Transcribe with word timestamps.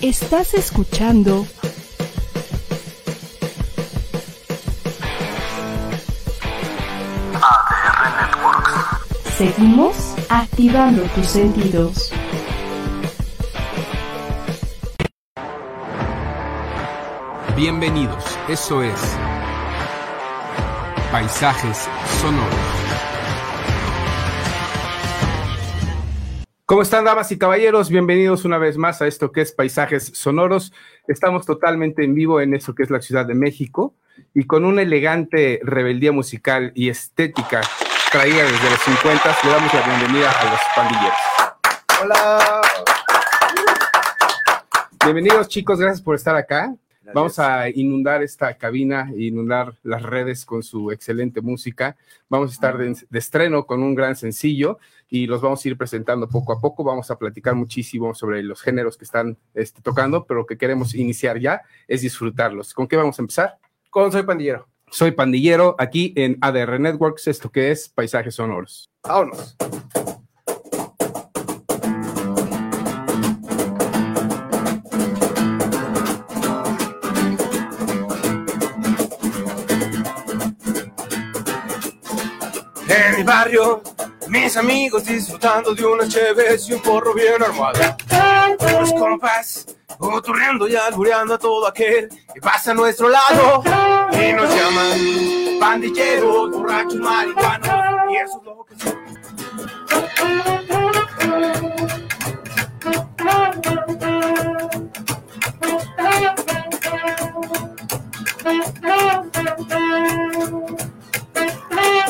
Estás 0.00 0.54
escuchando 0.54 1.46
ADR 7.40 8.12
Networks. 8.12 9.36
Seguimos 9.38 9.96
activando 10.28 11.02
tus 11.14 11.26
sentidos. 11.26 12.12
Bienvenidos, 17.56 18.24
eso 18.48 18.82
es 18.82 19.00
Paisajes 21.10 21.88
Sonoros. 22.20 23.13
¿Cómo 26.74 26.82
están, 26.82 27.04
damas 27.04 27.30
y 27.30 27.38
caballeros? 27.38 27.88
Bienvenidos 27.88 28.44
una 28.44 28.58
vez 28.58 28.76
más 28.76 29.00
a 29.00 29.06
esto 29.06 29.30
que 29.30 29.42
es 29.42 29.52
Paisajes 29.52 30.10
Sonoros. 30.12 30.72
Estamos 31.06 31.46
totalmente 31.46 32.02
en 32.02 32.16
vivo 32.16 32.40
en 32.40 32.52
eso 32.52 32.74
que 32.74 32.82
es 32.82 32.90
la 32.90 33.00
Ciudad 33.00 33.24
de 33.24 33.34
México 33.34 33.94
y 34.34 34.44
con 34.44 34.64
una 34.64 34.82
elegante 34.82 35.60
rebeldía 35.62 36.10
musical 36.10 36.72
y 36.74 36.88
estética 36.88 37.60
traída 38.10 38.42
desde 38.42 38.70
los 38.70 38.80
50, 38.80 39.36
le 39.44 39.50
damos 39.50 39.72
la 39.72 39.86
bienvenida 39.86 40.32
a 40.32 40.50
los 40.50 40.60
pandilleros. 40.74 41.18
Hola. 42.02 42.60
Bienvenidos 45.04 45.46
chicos, 45.46 45.78
gracias 45.78 46.02
por 46.02 46.16
estar 46.16 46.34
acá. 46.34 46.74
Vamos 47.14 47.38
a 47.38 47.68
inundar 47.68 48.20
esta 48.24 48.52
cabina, 48.54 49.12
inundar 49.16 49.74
las 49.84 50.02
redes 50.02 50.44
con 50.44 50.64
su 50.64 50.90
excelente 50.90 51.40
música. 51.40 51.96
Vamos 52.28 52.50
a 52.50 52.54
estar 52.54 52.76
de, 52.78 52.96
de, 53.08 53.18
estreno 53.20 53.64
con 53.64 53.80
un 53.80 53.94
gran 53.94 54.16
sencillo 54.16 54.80
y 55.08 55.26
los 55.26 55.40
vamos 55.40 55.64
a 55.64 55.68
ir 55.68 55.76
presentando 55.76 56.28
poco 56.28 56.52
a 56.52 56.60
poco. 56.60 56.84
Vamos 56.84 57.10
a 57.10 57.18
platicar 57.18 57.54
muchísimo 57.54 58.14
sobre 58.14 58.42
los 58.42 58.60
géneros 58.62 58.96
que 58.96 59.04
están 59.04 59.38
este, 59.54 59.82
tocando, 59.82 60.24
pero 60.24 60.40
lo 60.40 60.46
que 60.46 60.58
queremos 60.58 60.94
iniciar 60.94 61.38
ya 61.38 61.62
es 61.86 62.02
disfrutarlos. 62.02 62.74
¿Con 62.74 62.86
qué 62.86 62.96
vamos 62.96 63.18
a 63.18 63.22
empezar? 63.22 63.58
Con 63.90 64.10
Soy 64.10 64.22
Pandillero. 64.22 64.68
Soy 64.90 65.10
Pandillero 65.10 65.74
aquí 65.78 66.12
en 66.16 66.38
ADR 66.40 66.78
Networks, 66.78 67.26
esto 67.26 67.50
que 67.50 67.70
es 67.70 67.88
Paisajes 67.88 68.36
Sonoros. 68.36 68.90
Vámonos. 69.02 69.56
En 82.88 83.16
mi 83.16 83.22
barrio, 83.24 83.82
mis 84.34 84.56
amigos 84.56 85.04
disfrutando 85.04 85.74
de 85.74 85.86
unas 85.86 86.08
cheves 86.08 86.68
y 86.68 86.72
un 86.72 86.82
porro 86.82 87.14
bien 87.14 87.40
armado. 87.40 87.78
Los 88.80 88.92
compas, 88.92 89.66
oturreando 89.98 90.66
y 90.66 90.74
albureando 90.74 91.34
a 91.34 91.38
todo 91.38 91.68
aquel 91.68 92.08
que 92.08 92.40
pasa 92.40 92.72
a 92.72 92.74
nuestro 92.74 93.08
lado. 93.08 93.62
Y 94.12 94.32
nos 94.32 94.52
llaman 94.52 95.58
pandilleros, 95.60 96.50
borrachos, 96.50 96.96
marihuanos. 96.96 97.68
Y 98.10 98.16
eso 98.16 98.38
es 98.38 98.44
lo 98.44 98.64
que 98.64 98.74
somos. 98.76 99.04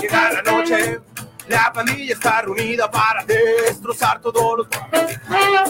Llega 0.00 0.32
la 0.32 0.42
noche, 0.42 1.00
la 1.48 1.72
pandilla 1.72 2.14
está 2.14 2.42
reunida 2.42 2.90
para 2.90 3.24
destrozar 3.24 4.20
todos 4.20 4.58
los. 4.58 4.68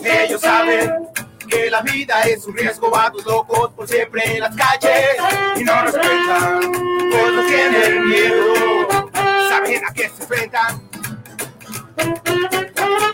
Ellos 0.04 0.40
saben 0.40 1.08
que 1.48 1.70
la 1.70 1.82
vida 1.82 2.22
es 2.22 2.44
un 2.46 2.56
riesgo, 2.56 2.90
vatos 2.90 3.24
locos 3.24 3.72
por 3.72 3.88
siempre 3.88 4.22
en 4.36 4.40
las 4.40 4.54
calles 4.56 5.16
y 5.56 5.64
no 5.64 5.82
respetan, 5.82 6.72
pues 7.10 7.32
no 7.32 7.46
tienen 7.46 8.08
miedo, 8.08 9.10
saben 9.48 9.84
a 9.84 9.92
qué 9.92 10.08
se 10.08 10.22
enfrentan. 10.22 10.90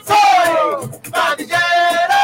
Soy 0.06 1.10
pandillero, 1.10 2.22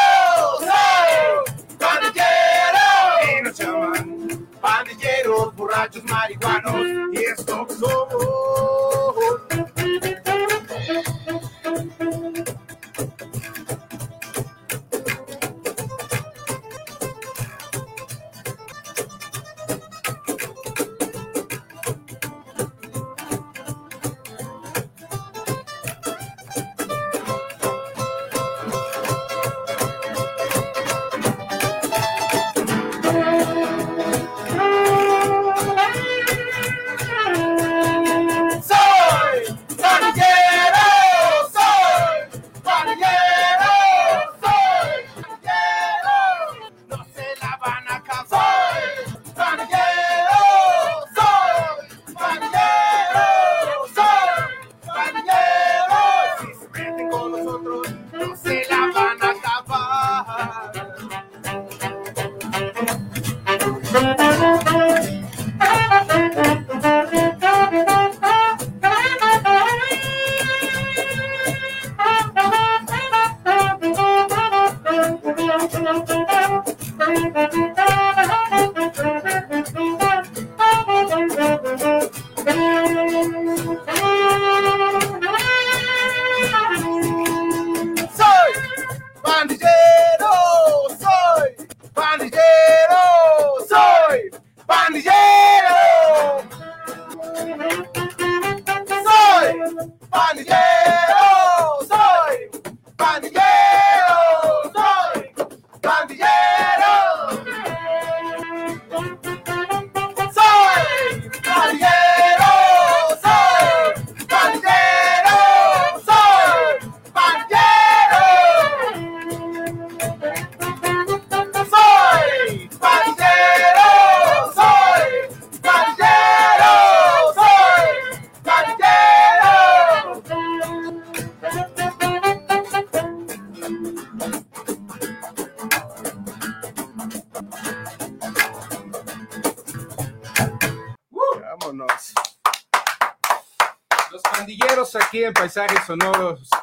soy 0.60 1.76
pandillero 1.78 3.38
y 3.38 3.42
nos 3.42 3.58
llaman 3.58 4.48
pandilleros, 4.60 5.56
borrachos, 5.56 6.04
marihuanos 6.04 7.12
y 7.12 7.18
esto 7.24 7.66
somos. 7.78 8.55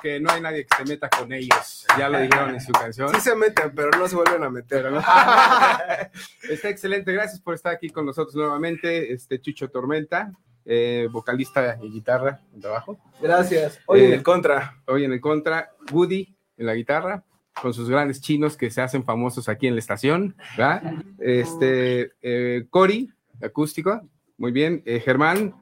Que 0.03 0.19
no 0.19 0.29
hay 0.29 0.41
nadie 0.41 0.65
que 0.65 0.75
se 0.75 0.83
meta 0.83 1.09
con 1.09 1.31
ellos. 1.31 1.85
Ya 1.97 2.09
lo 2.09 2.19
dijeron 2.19 2.49
en 2.49 2.59
su 2.59 2.73
canción. 2.73 3.09
Sí 3.15 3.21
se 3.21 3.35
meten, 3.35 3.73
pero 3.73 3.89
no 3.97 4.05
se 4.09 4.15
vuelven 4.17 4.43
a 4.43 4.49
meter. 4.49 4.91
No. 4.91 4.99
Está 6.49 6.69
excelente, 6.69 7.13
gracias 7.13 7.39
por 7.39 7.55
estar 7.55 7.73
aquí 7.73 7.89
con 7.89 8.05
nosotros 8.05 8.35
nuevamente. 8.35 9.13
Este 9.13 9.39
Chucho 9.39 9.69
Tormenta, 9.69 10.33
eh, 10.65 11.07
vocalista 11.09 11.77
y 11.81 11.89
guitarra 11.89 12.41
en 12.53 12.59
trabajo. 12.59 12.99
Gracias. 13.21 13.79
Hoy 13.85 14.01
Eh, 14.01 14.07
en 14.07 14.13
el 14.13 14.23
contra. 14.23 14.81
Hoy 14.87 15.05
en 15.05 15.13
el 15.13 15.21
contra, 15.21 15.71
Woody 15.91 16.35
en 16.57 16.65
la 16.65 16.75
guitarra, 16.75 17.23
con 17.61 17.73
sus 17.73 17.89
grandes 17.89 18.19
chinos 18.21 18.57
que 18.57 18.69
se 18.69 18.81
hacen 18.81 19.05
famosos 19.05 19.47
aquí 19.47 19.67
en 19.67 19.75
la 19.75 19.79
estación. 19.79 20.35
¿verdad? 20.57 20.83
Este, 21.17 22.11
eh, 22.21 22.65
Cory, 22.69 23.09
acústico, 23.41 24.01
muy 24.37 24.51
bien. 24.51 24.83
Eh, 24.85 24.99
Germán 24.99 25.55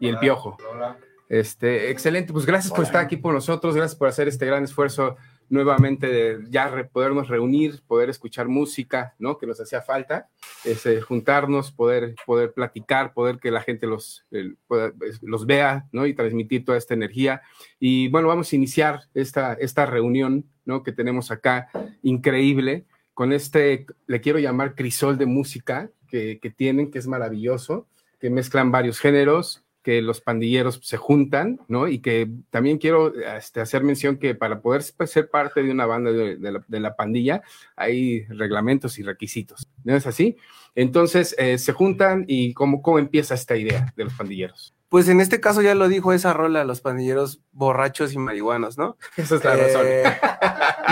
y 0.00 0.08
el 0.08 0.18
Piojo. 0.18 0.56
Este, 1.28 1.90
excelente, 1.90 2.32
pues 2.32 2.44
gracias 2.46 2.72
por 2.72 2.84
estar 2.84 3.02
aquí 3.02 3.16
por 3.16 3.32
nosotros, 3.32 3.74
gracias 3.74 3.96
por 3.98 4.08
hacer 4.08 4.28
este 4.28 4.44
gran 4.46 4.62
esfuerzo 4.64 5.16
nuevamente 5.48 6.06
de 6.06 6.38
ya 6.50 6.68
re- 6.68 6.84
podernos 6.84 7.28
reunir, 7.28 7.82
poder 7.86 8.08
escuchar 8.10 8.48
música, 8.48 9.14
¿no? 9.18 9.36
Que 9.38 9.46
nos 9.46 9.60
hacía 9.60 9.80
falta, 9.82 10.28
este, 10.64 11.00
juntarnos, 11.00 11.72
poder, 11.72 12.14
poder 12.26 12.52
platicar, 12.52 13.12
poder 13.14 13.38
que 13.38 13.50
la 13.50 13.62
gente 13.62 13.86
los, 13.86 14.24
el- 14.30 14.56
pueda- 14.66 14.92
es- 15.06 15.22
los 15.22 15.46
vea, 15.46 15.86
¿no? 15.92 16.06
Y 16.06 16.14
transmitir 16.14 16.64
toda 16.64 16.78
esta 16.78 16.94
energía. 16.94 17.42
Y 17.80 18.08
bueno, 18.08 18.28
vamos 18.28 18.52
a 18.52 18.56
iniciar 18.56 19.00
esta, 19.14 19.54
esta 19.54 19.86
reunión, 19.86 20.44
¿no? 20.64 20.82
Que 20.82 20.92
tenemos 20.92 21.30
acá, 21.30 21.68
increíble, 22.02 22.84
con 23.14 23.32
este, 23.32 23.86
le 24.06 24.20
quiero 24.20 24.38
llamar 24.38 24.74
crisol 24.74 25.16
de 25.18 25.26
música 25.26 25.90
que, 26.08 26.38
que 26.40 26.50
tienen, 26.50 26.90
que 26.90 26.98
es 26.98 27.06
maravilloso, 27.06 27.86
que 28.20 28.30
mezclan 28.30 28.70
varios 28.70 28.98
géneros, 28.98 29.63
que 29.84 30.02
los 30.02 30.20
pandilleros 30.22 30.80
se 30.82 30.96
juntan, 30.96 31.60
¿no? 31.68 31.86
Y 31.86 32.00
que 32.00 32.28
también 32.50 32.78
quiero 32.78 33.14
este, 33.14 33.60
hacer 33.60 33.84
mención 33.84 34.16
que 34.16 34.34
para 34.34 34.60
poder 34.60 34.82
pues, 34.96 35.10
ser 35.10 35.28
parte 35.28 35.62
de 35.62 35.70
una 35.70 35.84
banda 35.86 36.10
de, 36.10 36.36
de 36.36 36.52
la, 36.52 36.64
de 36.66 36.80
la 36.80 36.96
pandilla 36.96 37.42
hay 37.76 38.24
reglamentos 38.24 38.98
y 38.98 39.02
requisitos, 39.02 39.68
¿no 39.84 39.94
es 39.94 40.06
así? 40.06 40.36
Entonces 40.74 41.36
eh, 41.38 41.58
se 41.58 41.72
juntan 41.72 42.24
y 42.26 42.54
¿cómo, 42.54 42.82
¿cómo 42.82 42.98
empieza 42.98 43.34
esta 43.34 43.56
idea 43.56 43.92
de 43.94 44.04
los 44.04 44.14
pandilleros? 44.14 44.74
Pues 44.88 45.08
en 45.08 45.20
este 45.20 45.40
caso 45.40 45.60
ya 45.60 45.74
lo 45.74 45.88
dijo 45.88 46.12
esa 46.12 46.32
rola, 46.32 46.64
los 46.64 46.80
pandilleros 46.80 47.40
borrachos 47.52 48.14
y 48.14 48.18
marihuanos, 48.18 48.78
¿no? 48.78 48.96
Esa 49.16 49.36
es 49.36 49.44
la 49.44 49.56
razón. 49.56 49.82
Eh, 49.84 50.04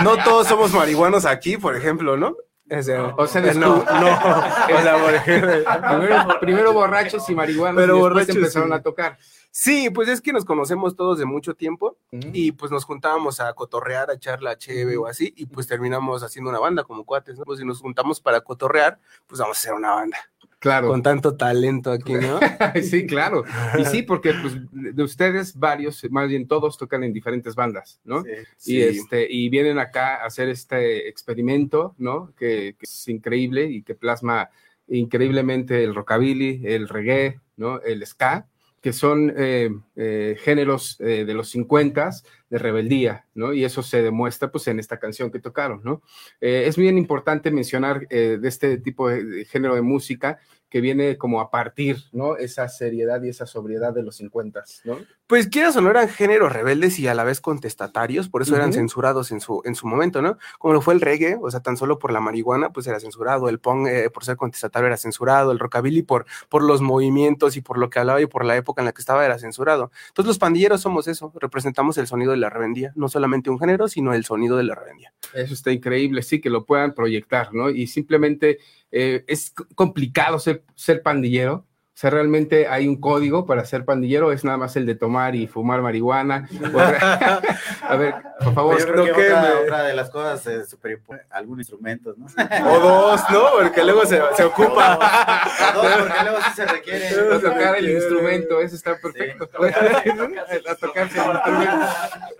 no 0.03 0.23
todos 0.23 0.47
somos 0.47 0.71
marihuanos 0.71 1.25
aquí, 1.25 1.57
por 1.57 1.75
ejemplo, 1.75 2.15
¿no? 2.15 2.35
O 2.79 2.83
sea, 2.83 3.13
O 3.15 3.27
sea, 3.27 3.53
no, 3.53 3.77
no. 3.77 3.83
Primero, 5.99 6.39
primero 6.39 6.73
borrachos 6.73 7.29
y 7.29 7.35
marihuanos 7.35 7.81
Pero 7.81 7.97
y 7.97 7.99
borrachos, 7.99 8.35
empezaron 8.35 8.69
sí. 8.69 8.75
a 8.75 8.81
tocar. 8.81 9.17
Sí, 9.51 9.89
pues 9.91 10.09
es 10.09 10.19
que 10.19 10.33
nos 10.33 10.45
conocemos 10.45 10.95
todos 10.95 11.19
de 11.19 11.25
mucho 11.25 11.53
tiempo 11.53 11.97
y 12.11 12.53
pues 12.53 12.71
nos 12.71 12.85
juntábamos 12.85 13.39
a 13.39 13.53
cotorrear, 13.53 14.09
a 14.09 14.15
echar 14.15 14.41
la 14.41 14.57
cheve 14.57 14.97
o 14.97 15.05
así 15.05 15.31
y 15.37 15.45
pues 15.45 15.67
terminamos 15.67 16.23
haciendo 16.23 16.49
una 16.49 16.59
banda 16.59 16.83
como 16.83 17.05
cuates, 17.05 17.37
¿no? 17.37 17.43
Pues 17.43 17.59
si 17.59 17.65
nos 17.65 17.79
juntamos 17.79 18.19
para 18.19 18.41
cotorrear, 18.41 18.99
pues 19.27 19.39
vamos 19.39 19.57
a 19.57 19.59
hacer 19.59 19.73
una 19.73 19.91
banda 19.91 20.17
Claro. 20.63 20.87
con 20.87 21.03
tanto 21.03 21.35
talento 21.35 21.91
aquí, 21.91 22.13
¿no? 22.13 22.39
sí, 22.81 23.05
claro. 23.05 23.43
Y 23.77 23.83
sí, 23.83 24.01
porque 24.07 24.33
pues, 24.41 24.53
de 24.71 25.03
ustedes 25.03 25.59
varios, 25.59 26.09
más 26.09 26.29
bien 26.29 26.47
todos 26.47 26.77
tocan 26.77 27.03
en 27.03 27.11
diferentes 27.11 27.53
bandas, 27.53 27.99
¿no? 28.05 28.23
Sí. 28.55 28.77
Y, 28.77 28.81
este, 28.81 29.27
y 29.29 29.49
vienen 29.49 29.77
acá 29.77 30.23
a 30.23 30.25
hacer 30.27 30.47
este 30.47 31.09
experimento, 31.09 31.95
¿no? 31.97 32.33
Que, 32.37 32.77
que 32.79 32.83
es 32.85 33.07
increíble 33.09 33.65
y 33.65 33.81
que 33.81 33.93
plasma 33.93 34.51
increíblemente 34.87 35.83
el 35.83 35.93
rockabilly, 35.93 36.61
el 36.63 36.87
reggae, 36.87 37.41
¿no? 37.57 37.81
El 37.81 38.05
ska, 38.07 38.47
que 38.83 38.91
son 38.91 39.33
eh, 39.37 39.69
eh, 39.95 40.35
géneros 40.41 40.97
eh, 40.99 41.23
de 41.23 41.33
los 41.33 41.49
50 41.51 42.09
de 42.49 42.57
rebeldía, 42.57 43.25
¿no? 43.33 43.53
Y 43.53 43.63
eso 43.63 43.81
se 43.81 44.01
demuestra 44.01 44.51
pues 44.51 44.67
en 44.67 44.77
esta 44.77 44.99
canción 44.99 45.31
que 45.31 45.39
tocaron, 45.39 45.79
¿no? 45.85 46.01
Es 46.41 46.75
bien 46.75 46.97
importante 46.97 47.49
mencionar 47.49 48.05
de 48.09 48.39
este 48.43 48.77
tipo 48.77 49.07
de, 49.07 49.23
de 49.23 49.45
género 49.45 49.75
de 49.75 49.81
música 49.81 50.37
que 50.69 50.81
viene 50.81 51.17
como 51.17 51.39
a 51.39 51.49
partir, 51.49 51.97
¿no? 52.11 52.35
Esa 52.35 52.67
seriedad 52.67 53.23
y 53.23 53.29
esa 53.29 53.45
sobriedad 53.45 53.93
de 53.93 54.03
los 54.03 54.17
50, 54.17 54.63
¿no? 54.83 54.99
Pues 55.33 55.47
quieras 55.47 55.75
o 55.75 55.81
no 55.81 55.89
eran 55.89 56.09
géneros 56.09 56.53
rebeldes 56.53 56.99
y 56.99 57.07
a 57.07 57.15
la 57.15 57.23
vez 57.23 57.41
contestatarios, 57.41 58.29
por 58.29 58.43
eso 58.43 58.55
eran 58.55 58.71
censurados 58.71 59.31
en 59.31 59.41
su, 59.41 59.63
en 59.65 59.73
su 59.73 59.87
momento, 59.87 60.21
¿no? 60.21 60.37
Como 60.59 60.75
lo 60.75 60.81
fue 60.81 60.93
el 60.93 61.01
reggae, 61.01 61.39
o 61.41 61.49
sea, 61.49 61.59
tan 61.59 61.75
solo 61.75 61.97
por 61.97 62.13
la 62.13 62.19
marihuana, 62.19 62.69
pues 62.69 62.85
era 62.85 62.99
censurado, 62.99 63.49
el 63.49 63.57
punk 63.59 63.87
eh, 63.87 64.11
por 64.11 64.23
ser 64.23 64.37
contestatario 64.37 64.85
era 64.85 64.95
censurado, 64.95 65.51
el 65.51 65.57
rockabilly 65.57 66.03
por, 66.03 66.27
por 66.49 66.61
los 66.61 66.81
movimientos 66.81 67.57
y 67.57 67.61
por 67.61 67.79
lo 67.79 67.89
que 67.89 67.97
hablaba 67.97 68.21
y 68.21 68.27
por 68.27 68.45
la 68.45 68.55
época 68.55 68.83
en 68.83 68.85
la 68.85 68.91
que 68.91 69.01
estaba 69.01 69.25
era 69.25 69.39
censurado. 69.39 69.89
Entonces 70.09 70.27
los 70.27 70.37
pandilleros 70.37 70.81
somos 70.81 71.07
eso, 71.07 71.33
representamos 71.39 71.97
el 71.97 72.05
sonido 72.05 72.29
de 72.29 72.37
la 72.37 72.51
rebeldía, 72.51 72.91
no 72.93 73.09
solamente 73.09 73.49
un 73.49 73.57
género, 73.57 73.87
sino 73.87 74.13
el 74.13 74.25
sonido 74.25 74.55
de 74.57 74.65
la 74.65 74.75
rebeldía. 74.75 75.15
Eso 75.33 75.55
está 75.55 75.71
increíble, 75.71 76.21
sí, 76.21 76.41
que 76.41 76.51
lo 76.51 76.63
puedan 76.63 76.93
proyectar, 76.93 77.55
¿no? 77.55 77.71
Y 77.71 77.87
simplemente 77.87 78.59
eh, 78.91 79.23
es 79.25 79.51
complicado 79.73 80.37
ser, 80.37 80.63
ser 80.75 81.01
pandillero. 81.01 81.65
O 81.95 81.95
sea, 81.95 82.09
realmente 82.09 82.67
hay 82.67 82.87
un 82.87 82.99
código 82.99 83.45
para 83.45 83.63
ser 83.65 83.85
pandillero, 83.85 84.31
es 84.31 84.43
nada 84.43 84.57
más 84.57 84.75
el 84.75 84.87
de 84.87 84.95
tomar 84.95 85.35
y 85.35 85.45
fumar 85.45 85.83
marihuana. 85.83 86.49
A 87.83 87.95
ver, 87.95 88.15
por 88.43 88.53
favor, 88.55 88.79
Yo 88.79 88.87
creo 88.87 89.05
que 89.15 89.27
otra, 89.29 89.41
me- 89.41 89.53
otra 89.63 89.83
de 89.83 89.93
las 89.93 90.09
cosas 90.09 90.45
es 90.47 90.69
superimponer 90.71 91.25
algún 91.29 91.59
instrumento, 91.59 92.15
¿no? 92.17 92.25
O 92.71 92.79
dos, 92.79 93.21
¿no? 93.29 93.43
Porque 93.61 93.83
luego 93.83 94.05
se, 94.07 94.19
se 94.35 94.43
ocupa. 94.43 94.97
A 94.99 95.71
dos, 95.73 95.85
porque 95.99 96.23
luego 96.23 96.37
sí 96.41 96.51
se 96.55 96.65
requiere. 96.65 97.07
a 97.35 97.39
tocar 97.39 97.75
el 97.77 97.89
instrumento, 97.89 98.59
eso 98.59 98.75
está 98.75 98.97
perfecto. 98.99 99.43
a 99.45 100.75
tocarse 100.75 101.19
el 101.19 101.25
instrumento. 101.31 101.85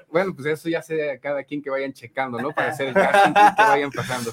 Bueno, 0.10 0.34
pues 0.36 0.48
eso 0.48 0.68
ya 0.70 0.82
sea 0.82 1.20
cada 1.20 1.44
quien 1.44 1.62
que 1.62 1.70
vayan 1.70 1.94
checando, 1.94 2.40
¿no? 2.42 2.52
Para 2.52 2.70
hacer 2.70 2.88
el 2.88 2.94
casting 2.96 3.34
que 3.34 3.62
vayan 3.64 3.92
pasando. 3.92 4.32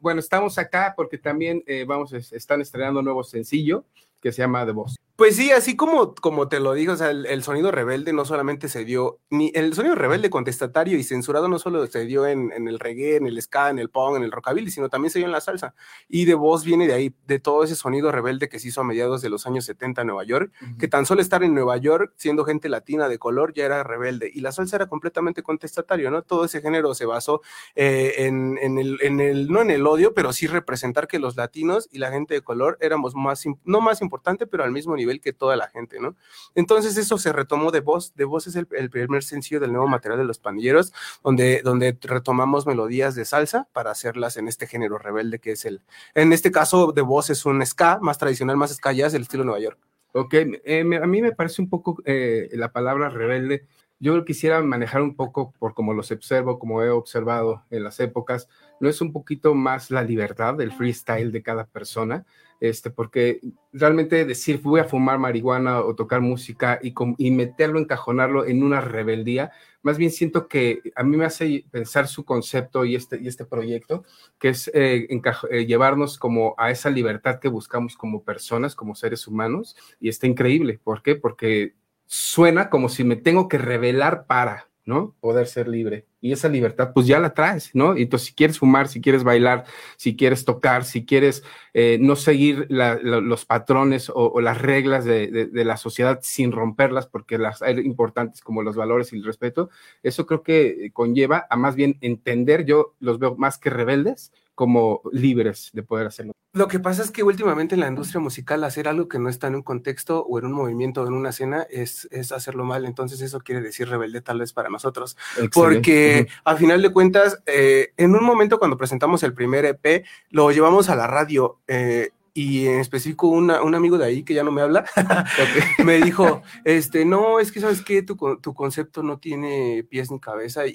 Bueno, 0.00 0.20
estamos 0.20 0.56
acá 0.58 0.94
porque 0.96 1.18
también 1.18 1.62
eh, 1.66 1.84
vamos, 1.86 2.12
es- 2.12 2.32
están 2.32 2.60
estrenando 2.60 3.00
un 3.00 3.04
nuevo 3.06 3.24
sencillo 3.24 3.84
que 4.24 4.32
se 4.32 4.40
llama 4.40 4.64
The 4.64 4.72
Boss. 4.72 5.03
Pues 5.16 5.36
sí, 5.36 5.52
así 5.52 5.76
como, 5.76 6.12
como 6.16 6.48
te 6.48 6.58
lo 6.58 6.72
digo, 6.72 6.94
o 6.94 6.96
sea, 6.96 7.10
el, 7.10 7.24
el 7.26 7.44
sonido 7.44 7.70
rebelde 7.70 8.12
no 8.12 8.24
solamente 8.24 8.68
se 8.68 8.84
dio, 8.84 9.20
ni 9.30 9.52
el 9.54 9.72
sonido 9.72 9.94
rebelde 9.94 10.28
contestatario 10.28 10.98
y 10.98 11.04
censurado 11.04 11.46
no 11.46 11.60
solo 11.60 11.86
se 11.86 12.04
dio 12.04 12.26
en, 12.26 12.50
en 12.50 12.66
el 12.66 12.80
reggae, 12.80 13.14
en 13.14 13.28
el 13.28 13.40
ska, 13.40 13.70
en 13.70 13.78
el 13.78 13.90
punk, 13.90 14.16
en 14.16 14.24
el 14.24 14.32
rockabilly, 14.32 14.72
sino 14.72 14.88
también 14.88 15.12
se 15.12 15.20
dio 15.20 15.26
en 15.26 15.32
la 15.32 15.40
salsa. 15.40 15.76
Y 16.08 16.24
de 16.24 16.34
voz 16.34 16.64
viene 16.64 16.88
de 16.88 16.94
ahí, 16.94 17.14
de 17.28 17.38
todo 17.38 17.62
ese 17.62 17.76
sonido 17.76 18.10
rebelde 18.10 18.48
que 18.48 18.58
se 18.58 18.66
hizo 18.66 18.80
a 18.80 18.84
mediados 18.84 19.22
de 19.22 19.30
los 19.30 19.46
años 19.46 19.64
70 19.66 20.00
en 20.00 20.08
Nueva 20.08 20.24
York, 20.24 20.52
que 20.80 20.88
tan 20.88 21.06
solo 21.06 21.22
estar 21.22 21.44
en 21.44 21.54
Nueva 21.54 21.76
York, 21.76 22.12
siendo 22.16 22.44
gente 22.44 22.68
latina 22.68 23.08
de 23.08 23.20
color, 23.20 23.54
ya 23.54 23.66
era 23.66 23.84
rebelde. 23.84 24.28
Y 24.34 24.40
la 24.40 24.50
salsa 24.50 24.74
era 24.74 24.88
completamente 24.88 25.44
contestatario, 25.44 26.10
¿no? 26.10 26.22
Todo 26.22 26.46
ese 26.46 26.60
género 26.60 26.92
se 26.92 27.06
basó 27.06 27.40
eh, 27.76 28.14
en, 28.16 28.58
en 28.60 28.78
el, 28.78 28.98
en 29.00 29.20
el, 29.20 29.46
no 29.46 29.62
en 29.62 29.70
el 29.70 29.86
odio, 29.86 30.12
pero 30.12 30.32
sí 30.32 30.48
representar 30.48 31.06
que 31.06 31.20
los 31.20 31.36
latinos 31.36 31.88
y 31.92 31.98
la 31.98 32.10
gente 32.10 32.34
de 32.34 32.40
color 32.40 32.78
éramos 32.80 33.14
más, 33.14 33.44
no 33.62 33.80
más 33.80 34.02
importante, 34.02 34.48
pero 34.48 34.64
al 34.64 34.72
mismo 34.72 34.96
nivel 34.96 35.03
que 35.20 35.32
toda 35.32 35.56
la 35.56 35.68
gente, 35.68 36.00
¿no? 36.00 36.16
Entonces 36.54 36.96
eso 36.96 37.18
se 37.18 37.32
retomó 37.32 37.70
de 37.70 37.80
voz, 37.80 38.14
de 38.14 38.24
voz 38.24 38.46
es 38.46 38.56
el, 38.56 38.66
el 38.72 38.90
primer 38.90 39.22
sencillo 39.22 39.60
del 39.60 39.72
nuevo 39.72 39.86
material 39.88 40.18
de 40.18 40.24
los 40.24 40.38
pandilleros, 40.38 40.92
donde, 41.22 41.62
donde 41.62 41.96
retomamos 42.00 42.66
melodías 42.66 43.14
de 43.14 43.24
salsa 43.24 43.68
para 43.72 43.90
hacerlas 43.90 44.36
en 44.36 44.48
este 44.48 44.66
género 44.66 44.98
rebelde 44.98 45.38
que 45.38 45.52
es 45.52 45.64
el, 45.64 45.82
en 46.14 46.32
este 46.32 46.50
caso 46.50 46.92
de 46.92 47.02
voz 47.02 47.30
es 47.30 47.44
un 47.46 47.64
ska, 47.64 47.98
más 48.00 48.18
tradicional, 48.18 48.56
más 48.56 48.74
ska 48.74 48.92
jazz, 48.92 49.12
del 49.12 49.22
estilo 49.22 49.44
Nueva 49.44 49.60
York. 49.60 49.78
Ok, 50.12 50.34
eh, 50.34 50.80
a 51.02 51.06
mí 51.06 51.22
me 51.22 51.32
parece 51.32 51.60
un 51.60 51.68
poco 51.68 52.00
eh, 52.04 52.48
la 52.52 52.70
palabra 52.72 53.08
rebelde. 53.08 53.66
Yo 53.98 54.24
quisiera 54.24 54.62
manejar 54.62 55.02
un 55.02 55.16
poco 55.16 55.52
por 55.58 55.74
como 55.74 55.92
los 55.92 56.10
observo, 56.12 56.58
como 56.58 56.82
he 56.82 56.90
observado 56.90 57.64
en 57.70 57.82
las 57.82 57.98
épocas, 58.00 58.48
no 58.80 58.88
es 58.88 59.00
un 59.00 59.12
poquito 59.12 59.54
más 59.54 59.90
la 59.90 60.02
libertad 60.02 60.54
del 60.54 60.72
freestyle 60.72 61.32
de 61.32 61.42
cada 61.42 61.66
persona, 61.66 62.24
este, 62.60 62.90
porque 62.90 63.40
realmente 63.72 64.24
decir 64.24 64.60
voy 64.62 64.80
a 64.80 64.84
fumar 64.84 65.18
marihuana 65.18 65.80
o 65.80 65.94
tocar 65.94 66.20
música 66.20 66.78
y, 66.82 66.94
y 67.18 67.30
meterlo, 67.30 67.78
encajonarlo 67.78 68.46
en 68.46 68.62
una 68.62 68.80
rebeldía, 68.80 69.52
más 69.84 69.98
bien 69.98 70.10
siento 70.10 70.48
que 70.48 70.80
a 70.96 71.02
mí 71.02 71.16
me 71.18 71.26
hace 71.26 71.66
pensar 71.70 72.08
su 72.08 72.24
concepto 72.24 72.86
y 72.86 72.94
este, 72.94 73.20
y 73.20 73.28
este 73.28 73.44
proyecto, 73.44 74.02
que 74.38 74.48
es 74.48 74.70
eh, 74.72 75.06
eh, 75.50 75.66
llevarnos 75.66 76.18
como 76.18 76.54
a 76.56 76.70
esa 76.70 76.88
libertad 76.88 77.38
que 77.38 77.48
buscamos 77.48 77.94
como 77.94 78.24
personas, 78.24 78.74
como 78.74 78.94
seres 78.94 79.28
humanos, 79.28 79.76
y 80.00 80.08
está 80.08 80.26
increíble. 80.26 80.80
¿Por 80.82 81.02
qué? 81.02 81.16
Porque 81.16 81.74
suena 82.06 82.70
como 82.70 82.88
si 82.88 83.04
me 83.04 83.16
tengo 83.16 83.46
que 83.46 83.58
revelar 83.58 84.26
para, 84.26 84.70
¿no? 84.86 85.14
Poder 85.20 85.46
ser 85.46 85.68
libre. 85.68 86.06
Y 86.20 86.32
esa 86.32 86.48
libertad, 86.48 86.92
pues 86.94 87.06
ya 87.06 87.18
la 87.18 87.34
traes, 87.34 87.70
¿no? 87.74 87.96
Y 87.96 88.02
entonces, 88.02 88.28
si 88.28 88.34
quieres 88.34 88.58
fumar, 88.58 88.88
si 88.88 89.00
quieres 89.00 89.24
bailar, 89.24 89.64
si 89.96 90.16
quieres 90.16 90.44
tocar, 90.44 90.84
si 90.84 91.04
quieres 91.04 91.42
eh, 91.74 91.98
no 92.00 92.16
seguir 92.16 92.66
la- 92.70 92.98
la- 93.02 93.20
los 93.20 93.44
patrones 93.46 94.08
o, 94.10 94.14
o 94.32 94.40
las 94.40 94.60
reglas 94.60 95.04
de, 95.04 95.28
de- 95.28 95.46
de 95.46 95.64
la 95.64 95.76
sociedad 95.76 96.20
sin 96.22 96.52
romperlas, 96.52 97.06
porque 97.06 97.38
las 97.38 97.62
hay 97.62 97.78
importantes 97.80 98.40
como 98.42 98.62
los 98.62 98.76
valores 98.76 99.12
y 99.12 99.16
el 99.16 99.24
respeto, 99.24 99.70
eso 100.02 100.26
creo 100.26 100.42
que 100.42 100.90
conlleva 100.92 101.46
a 101.50 101.56
más 101.56 101.74
bien 101.76 101.96
entender, 102.00 102.64
yo 102.64 102.94
los 103.00 103.18
veo 103.18 103.36
más 103.36 103.58
que 103.58 103.70
rebeldes, 103.70 104.32
como 104.54 105.00
libres 105.12 105.70
de 105.72 105.82
poder 105.82 106.06
hacerlo. 106.06 106.32
Lo 106.54 106.68
que 106.68 106.78
pasa 106.78 107.02
es 107.02 107.10
que 107.10 107.24
últimamente 107.24 107.74
en 107.74 107.80
la 107.80 107.88
industria 107.88 108.20
musical 108.20 108.62
hacer 108.62 108.86
algo 108.86 109.08
que 109.08 109.18
no 109.18 109.28
está 109.28 109.48
en 109.48 109.56
un 109.56 109.62
contexto 109.62 110.24
o 110.24 110.38
en 110.38 110.46
un 110.46 110.52
movimiento 110.52 111.02
o 111.02 111.06
en 111.08 111.14
una 111.14 111.30
escena 111.30 111.66
es, 111.68 112.06
es 112.12 112.30
hacerlo 112.30 112.64
mal. 112.64 112.84
Entonces 112.84 113.20
eso 113.22 113.40
quiere 113.40 113.60
decir 113.60 113.88
rebelde 113.88 114.20
tal 114.20 114.38
vez 114.38 114.52
para 114.52 114.68
nosotros. 114.68 115.16
Porque 115.52 116.28
al 116.44 116.56
final 116.56 116.80
de 116.80 116.92
cuentas, 116.92 117.42
eh, 117.46 117.92
en 117.96 118.14
un 118.14 118.22
momento 118.22 118.60
cuando 118.60 118.76
presentamos 118.76 119.24
el 119.24 119.34
primer 119.34 119.64
EP, 119.64 120.04
lo 120.30 120.52
llevamos 120.52 120.88
a 120.88 120.94
la 120.94 121.08
radio. 121.08 121.58
eh, 121.66 122.10
y 122.36 122.66
en 122.66 122.80
específico 122.80 123.28
una- 123.28 123.62
un 123.62 123.74
amigo 123.76 123.96
de 123.96 124.04
ahí 124.06 124.24
que 124.24 124.34
ya 124.34 124.42
no 124.42 124.50
me 124.50 124.60
habla, 124.60 124.84
me 125.84 125.98
dijo, 126.02 126.42
este, 126.64 127.04
no, 127.04 127.38
es 127.38 127.52
que 127.52 127.60
sabes 127.60 127.80
que 127.82 128.02
tu, 128.02 128.16
tu 128.40 128.54
concepto 128.54 129.02
no 129.04 129.18
tiene 129.18 129.86
pies 129.88 130.10
ni 130.10 130.18
cabeza 130.18 130.66
y. 130.66 130.72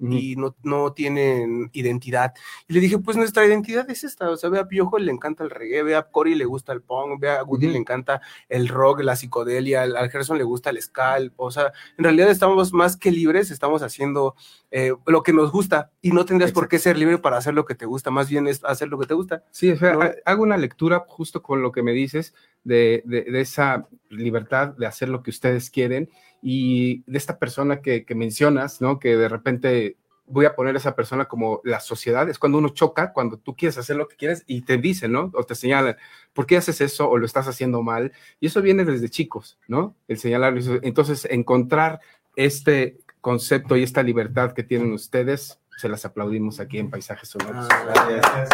Ujú. 0.00 0.12
y 0.12 0.36
no, 0.36 0.56
no 0.64 0.92
tienen 0.92 1.70
identidad. 1.72 2.34
Y 2.66 2.72
le 2.74 2.80
dije, 2.80 2.98
pues 2.98 3.16
nuestra 3.16 3.46
identidad 3.46 3.88
es 3.90 4.02
esta, 4.04 4.28
o 4.30 4.36
sea, 4.36 4.50
ve 4.50 4.58
a 4.58 4.66
Piojo 4.68 4.98
le 4.98 5.12
encanta 5.12 5.44
el 5.44 5.50
reggae, 5.50 5.82
ve 5.84 5.94
a 5.96 6.02
Cory 6.02 6.34
le 6.34 6.44
gusta 6.46 6.72
el 6.72 6.82
punk, 6.82 7.20
ve 7.20 7.30
a 7.30 7.44
Woody 7.44 7.68
le 7.68 7.78
encanta 7.78 8.20
el 8.48 8.66
rock, 8.68 9.00
la 9.00 9.14
psicodelia, 9.16 9.82
al 9.82 9.96
al 9.96 10.10
Gerson 10.10 10.36
le 10.38 10.44
gusta 10.44 10.70
el 10.70 10.78
el- 10.78 11.32
o 11.36 11.50
sea, 11.50 11.72
en 11.96 12.04
realidad 12.04 12.28
estamos 12.30 12.72
más 12.72 12.96
que 12.96 13.12
libres, 13.12 13.50
estamos 13.50 13.82
haciendo 13.82 14.34
eh, 14.70 14.92
lo 15.06 15.22
que 15.22 15.32
nos 15.32 15.50
gusta 15.52 15.90
y 16.02 16.10
no 16.10 16.24
tendrías 16.24 16.52
por 16.52 16.68
qué 16.68 16.78
ser 16.78 16.98
libre 16.98 17.18
para 17.18 17.36
hacer 17.38 17.54
lo 17.54 17.64
que 17.64 17.74
te 17.74 17.86
gusta, 17.86 18.10
más 18.10 18.28
bien 18.28 18.46
es 18.48 18.64
hacer 18.64 18.88
lo 18.88 18.98
que 18.98 19.06
te 19.06 19.14
gusta. 19.14 19.44
Sí, 19.50 19.70
o 19.70 19.76
sea, 19.78 19.92
¿no? 19.94 20.02
ha- 20.02 20.12
hago 20.26 20.42
una 20.42 20.56
lectura 20.56 20.87
justo 21.08 21.42
con 21.42 21.62
lo 21.62 21.72
que 21.72 21.82
me 21.82 21.92
dices 21.92 22.34
de, 22.64 23.02
de- 23.04 23.40
esa 23.40 23.88
libertad 24.10 24.68
de 24.76 24.86
hacer 24.86 25.08
lo 25.08 25.22
que 25.22 25.30
ustedes 25.30 25.70
quieren 25.70 26.08
y 26.42 27.02
de 27.10 27.18
esta 27.18 27.38
persona 27.38 27.80
que, 27.80 28.04
mencionas, 28.14 28.80
¿no? 28.80 28.98
Que 28.98 29.16
de 29.16 29.28
repente 29.28 29.96
voy 30.26 30.44
a 30.44 30.54
poner 30.54 30.74
a 30.74 30.78
esa 30.78 30.94
persona 30.94 31.24
como 31.24 31.60
la 31.64 31.80
sociedad, 31.80 32.28
es 32.28 32.38
cuando 32.38 32.58
uno 32.58 32.68
choca, 32.68 33.12
cuando 33.12 33.38
tú 33.38 33.56
quieres 33.56 33.78
hacer 33.78 33.96
lo 33.96 34.08
que 34.08 34.16
quieres 34.16 34.44
y 34.46 34.60
te 34.62 34.76
dicen, 34.76 35.12
¿no? 35.12 35.30
O 35.34 35.42
te 35.44 35.54
señalan, 35.54 35.96
¿por 36.34 36.46
qué 36.46 36.58
haces 36.58 36.80
eso 36.80 37.08
o 37.08 37.16
lo 37.16 37.24
estás 37.24 37.48
haciendo 37.48 37.82
mal? 37.82 38.12
Y 38.38 38.46
eso 38.48 38.60
viene 38.60 38.84
desde 38.84 39.08
chicos, 39.08 39.58
¿no? 39.68 39.96
El 40.06 40.18
señalar. 40.18 40.54
Entonces, 40.82 41.26
encontrar 41.30 42.00
este 42.36 42.98
concepto 43.20 43.76
y 43.76 43.82
esta 43.82 44.02
libertad 44.02 44.52
que 44.52 44.62
tienen 44.62 44.92
ustedes, 44.92 45.58
se 45.78 45.88
las 45.88 46.04
aplaudimos 46.04 46.58
aquí 46.58 46.78
en 46.78 46.90
Paisajes 46.90 47.28
Sonoros. 47.28 47.68
Gracias. 47.68 48.48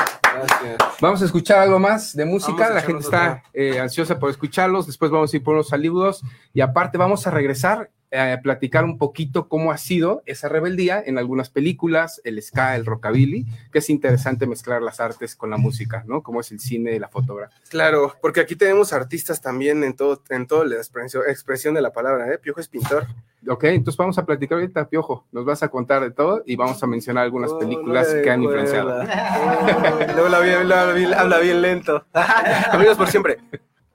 Vamos 1.00 1.22
a 1.22 1.24
escuchar 1.24 1.60
algo 1.60 1.78
más 1.78 2.14
de 2.14 2.26
música. 2.26 2.68
La 2.68 2.82
gente 2.82 3.02
está 3.02 3.42
eh, 3.54 3.80
ansiosa 3.80 4.18
por 4.18 4.28
escucharlos. 4.28 4.86
Después 4.86 5.10
vamos 5.10 5.32
a 5.32 5.36
ir 5.36 5.42
por 5.42 5.54
unos 5.54 5.68
saludos 5.68 6.22
y 6.52 6.60
aparte 6.60 6.98
vamos 6.98 7.26
a 7.26 7.30
regresar 7.30 7.90
eh, 8.10 8.32
a 8.32 8.42
platicar 8.42 8.84
un 8.84 8.98
poquito 8.98 9.48
cómo 9.48 9.72
ha 9.72 9.78
sido 9.78 10.22
esa 10.26 10.50
rebeldía 10.50 11.02
en 11.04 11.16
algunas 11.16 11.48
películas, 11.48 12.20
el 12.24 12.40
ska, 12.42 12.76
el 12.76 12.84
rockabilly, 12.84 13.46
que 13.72 13.78
es 13.78 13.88
interesante 13.88 14.46
mezclar 14.46 14.82
las 14.82 15.00
artes 15.00 15.34
con 15.34 15.48
la 15.48 15.56
música, 15.56 16.04
¿no? 16.06 16.22
Como 16.22 16.40
es 16.40 16.52
el 16.52 16.60
cine 16.60 16.94
y 16.94 16.98
la 16.98 17.08
fotografía. 17.08 17.58
Claro, 17.70 18.14
porque 18.20 18.40
aquí 18.40 18.54
tenemos 18.54 18.92
artistas 18.92 19.40
también 19.40 19.82
en 19.82 19.96
todo, 19.96 20.22
en 20.28 20.46
toda 20.46 20.66
la 20.66 20.76
expresión, 20.76 21.22
expresión 21.26 21.74
de 21.74 21.80
la 21.80 21.90
palabra, 21.90 22.32
¿eh? 22.32 22.38
Piojo 22.38 22.60
es 22.60 22.68
pintor. 22.68 23.06
Ok, 23.48 23.64
entonces 23.64 23.96
vamos 23.96 24.16
a 24.18 24.24
platicar 24.24 24.58
ahorita, 24.58 24.88
Piojo. 24.88 25.26
Nos 25.32 25.44
vas 25.44 25.62
a 25.62 25.68
contar 25.68 26.02
de 26.02 26.10
todo 26.10 26.42
y 26.46 26.56
vamos 26.56 26.82
a 26.82 26.86
mencionar 26.86 27.24
algunas 27.24 27.52
Oh, 27.52 27.58
películas 27.58 28.12
no 28.14 28.22
que 28.22 28.30
han 28.30 28.42
influenciado. 28.42 29.00
Oh, 29.00 29.04
luego 30.14 30.24
habla 30.26 30.40
bien, 30.40 30.72
habla 30.72 30.92
bien, 30.92 31.14
habla 31.14 31.38
bien 31.38 31.62
lento. 31.62 32.04
Amigos 32.72 32.96
por 32.96 33.08
siempre. 33.08 33.38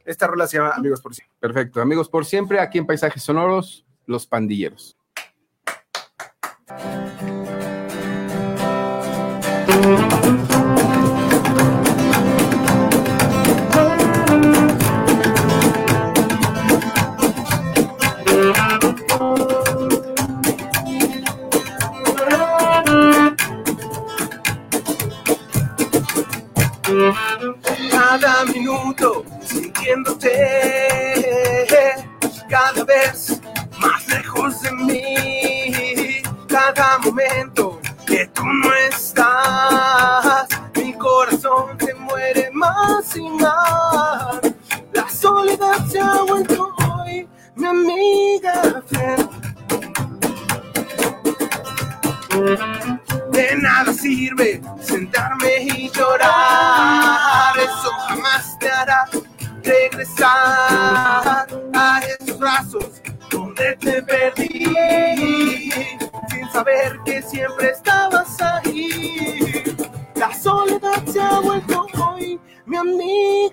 Esta 0.05 0.27
rola 0.27 0.47
se 0.47 0.57
llama 0.57 0.71
Amigos 0.71 1.01
por 1.01 1.13
siempre. 1.13 1.35
Perfecto. 1.39 1.81
Amigos, 1.81 2.09
por 2.09 2.25
siempre, 2.25 2.59
aquí 2.59 2.77
en 2.79 2.87
Paisajes 2.87 3.21
Sonoros, 3.21 3.85
Los 4.05 4.25
Pandilleros. 4.25 4.97
Sintiéndote 29.89 30.31
cada 32.47 32.83
vez 32.83 33.41
más 33.79 34.07
lejos 34.07 34.61
de 34.61 34.71
mí. 34.71 36.21
Cada 36.47 36.99
momento 36.99 37.79
que 38.05 38.27
tú 38.27 38.43
no 38.45 38.73
estás, 38.89 40.47
mi 40.75 40.93
corazón 40.93 41.77
se 41.79 41.93
muere 41.95 42.49
más 42.51 43.15
y 43.15 43.29
más. 43.29 44.39
La 44.93 45.09
soledad 45.09 45.85
se 45.87 45.99
ha 45.99 46.21
vuelto 46.27 46.75
hoy 46.87 47.27
mi 47.55 47.65
amiga 47.65 48.83
fiel. 48.87 49.29
De 53.31 53.55
nada 53.57 53.93
sirve 53.93 54.61
sentarme 54.81 55.63
y 55.63 55.89
llorar, 55.89 57.57
eso 57.57 57.91
jamás 58.07 58.57
te 58.59 58.69
hará 58.69 59.05
regresar 59.69 61.47
a 61.73 62.01
esos 62.19 62.39
brazos 62.39 63.01
donde 63.29 63.75
te 63.75 64.01
perdí, 64.01 64.65
sin 66.29 66.49
saber 66.51 66.99
que 67.05 67.21
siempre 67.21 67.69
estabas 67.69 68.41
ahí. 68.41 69.63
La 70.15 70.33
soledad 70.33 71.05
se 71.05 71.21
ha 71.21 71.39
vuelto 71.39 71.85
hoy 72.03 72.39
mi 72.65 72.77
amiga 72.77 73.48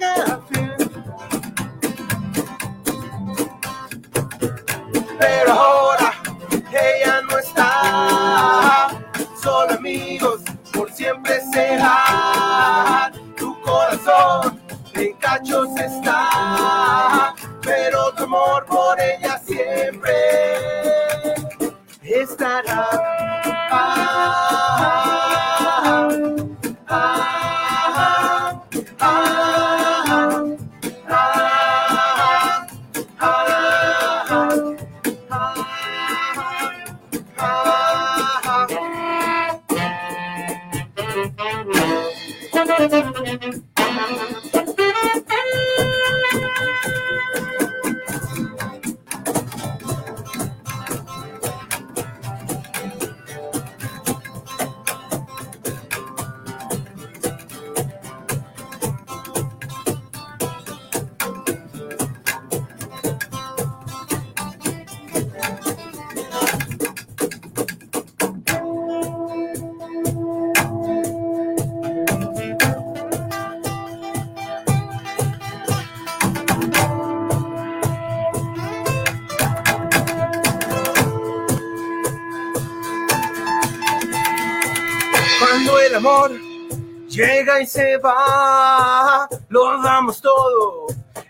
y 87.61 87.67
se 87.67 87.97
va, 87.99 89.29
lo 89.49 89.81
damos 89.81 90.21
todo 90.21 90.87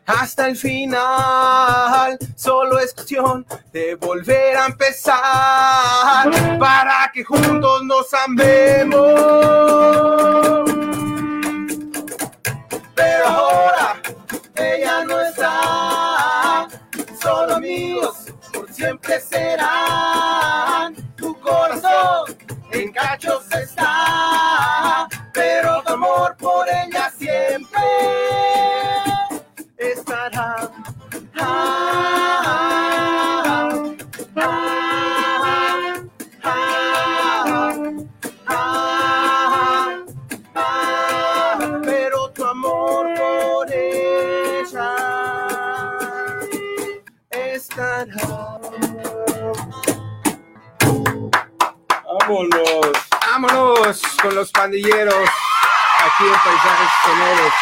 hasta 0.07 0.49
el 0.49 0.57
final. 0.57 2.19
Solo 2.35 2.79
es 2.79 2.95
cuestión 2.95 3.47
de 3.73 3.97
volver 3.97 4.57
a 4.57 4.67
empezar 4.67 6.31
para 6.59 7.11
que 7.13 7.23
juntos 7.23 7.83
nos 7.85 8.15
amemos. 8.15 9.01
Pero 12.95 13.27
ahora 13.27 14.01
ella 14.55 15.05
no 15.05 15.21
está, 15.21 16.69
solo 17.21 17.57
amigos 17.57 18.17
por 18.53 18.73
siempre 18.73 19.21
serán. 19.21 20.95
Tu 21.17 21.39
corazón 21.41 22.37
en 22.73 22.93
cachos 22.93 23.45
está, 23.53 24.06
that 47.77 48.09
Vámonos. 52.19 52.93
Vámonos 53.21 54.03
con 54.21 54.35
los 54.35 54.51
pandilleros 54.51 55.15
aquí 55.15 56.25
en 56.25 56.33
Paisajes 56.33 56.89
Sonoros. 57.05 57.53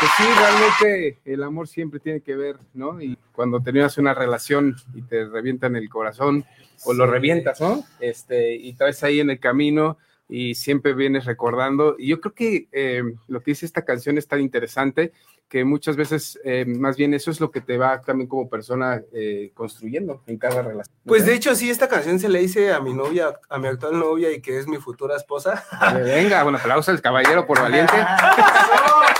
Pues 0.00 0.10
sí, 0.16 0.24
realmente 0.38 1.18
el 1.24 1.42
amor 1.42 1.68
siempre 1.68 2.00
tiene 2.00 2.20
que 2.20 2.34
ver, 2.34 2.56
¿no? 2.72 3.00
Y 3.00 3.16
cuando 3.32 3.60
terminas 3.60 3.96
una 3.98 4.14
relación 4.14 4.74
y 4.94 5.02
te 5.02 5.26
revientan 5.26 5.76
el 5.76 5.88
corazón 5.88 6.44
o 6.84 6.94
lo 6.94 7.06
revientas, 7.06 7.60
¿no? 7.60 7.84
Este, 8.00 8.54
y 8.54 8.72
traes 8.72 9.04
ahí 9.04 9.20
en 9.20 9.30
el 9.30 9.38
camino 9.38 9.98
y 10.28 10.54
siempre 10.54 10.94
vienes 10.94 11.24
recordando. 11.24 11.96
Y 11.98 12.08
yo 12.08 12.20
creo 12.20 12.34
que 12.34 12.68
eh, 12.72 13.02
lo 13.28 13.40
que 13.42 13.52
dice 13.52 13.66
esta 13.66 13.84
canción 13.84 14.18
es 14.18 14.26
tan 14.26 14.40
interesante 14.40 15.12
que 15.48 15.64
muchas 15.64 15.96
veces 15.96 16.40
eh, 16.44 16.64
más 16.64 16.96
bien 16.96 17.14
eso 17.14 17.30
es 17.30 17.40
lo 17.40 17.50
que 17.50 17.60
te 17.60 17.76
va 17.76 18.00
también 18.00 18.28
como 18.28 18.48
persona 18.48 19.02
eh, 19.12 19.52
construyendo 19.54 20.22
en 20.26 20.38
cada 20.38 20.62
relación. 20.62 20.96
Pues 21.04 21.26
de 21.26 21.34
hecho, 21.34 21.54
sí, 21.54 21.70
esta 21.70 21.88
canción 21.88 22.18
se 22.18 22.28
le 22.28 22.42
hice 22.42 22.72
a 22.72 22.80
mi 22.80 22.94
novia, 22.94 23.38
a 23.48 23.58
mi 23.58 23.68
actual 23.68 23.98
novia 23.98 24.32
y 24.32 24.40
que 24.40 24.58
es 24.58 24.66
mi 24.66 24.78
futura 24.78 25.16
esposa. 25.16 25.64
Venga, 25.94 26.42
bueno, 26.42 26.58
aplausos 26.58 26.88
al 26.88 27.02
caballero 27.02 27.46
por 27.46 27.60
valiente. 27.60 27.92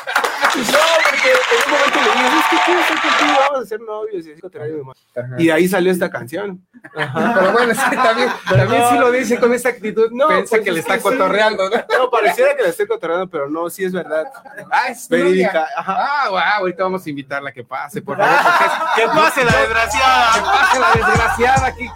No, 0.56 0.78
porque 1.11 1.30
en 1.30 1.37
un 1.66 1.70
momento 1.73 1.99
le 1.99 2.23
dije, 2.23 2.38
es 2.38 2.46
que 2.50 2.56
quiero 2.64 2.80
estar 2.80 3.00
contigo, 3.02 3.38
vamos 3.40 3.61
a 3.61 3.66
ser 3.66 3.80
novios 3.80 4.26
y 4.26 4.32
así 4.32 4.40
contrario, 4.40 4.76
demás. 4.76 4.96
Y 5.38 5.46
de 5.46 5.52
ahí 5.52 5.68
salió 5.68 5.90
esta 5.92 6.11
canción. 6.11 6.66
Pero 6.94 7.52
bueno, 7.52 7.75
sí, 7.75 7.96
también, 7.96 8.28
también 8.49 8.82
sí 8.90 8.99
lo 8.99 9.11
dice 9.11 9.38
con 9.38 9.52
esta 9.52 9.68
actitud, 9.70 10.11
No, 10.12 10.28
piensa 10.28 10.50
pues 10.50 10.62
que 10.62 10.73
le 10.73 10.78
es 10.80 10.84
está 10.84 10.96
que 10.96 11.02
cotorreando, 11.02 11.68
¿no? 11.70 11.76
No, 11.99 12.11
pareciera 12.11 12.54
que 12.56 12.62
la 12.62 12.68
estoy 12.68 12.87
cotorreando, 12.87 13.28
pero 13.28 13.49
no, 13.49 13.68
sí 13.70 13.84
es 13.84 13.92
verdad. 13.92 14.25
Ah, 14.70 14.88
es 14.88 15.08
Verídica, 15.08 15.66
ajá. 15.76 15.96
Ah, 15.99 16.28
wow, 16.30 16.38
ahorita 16.38 16.82
vamos 16.84 17.04
a 17.06 17.11
invitarla 17.11 17.50
a 17.50 17.52
que 17.52 17.64
pase, 17.64 18.02
por 18.02 18.16
favor, 18.16 18.34
porque 18.42 18.64
es- 18.64 18.94
¡Que 18.96 19.06
pase 19.18 19.44
la 19.44 19.56
desgraciada! 19.61 20.32
que 20.34 20.40
pase 20.40 20.78
la 20.80 20.92
desgraciada 20.94 21.66
aquí, 21.66 21.88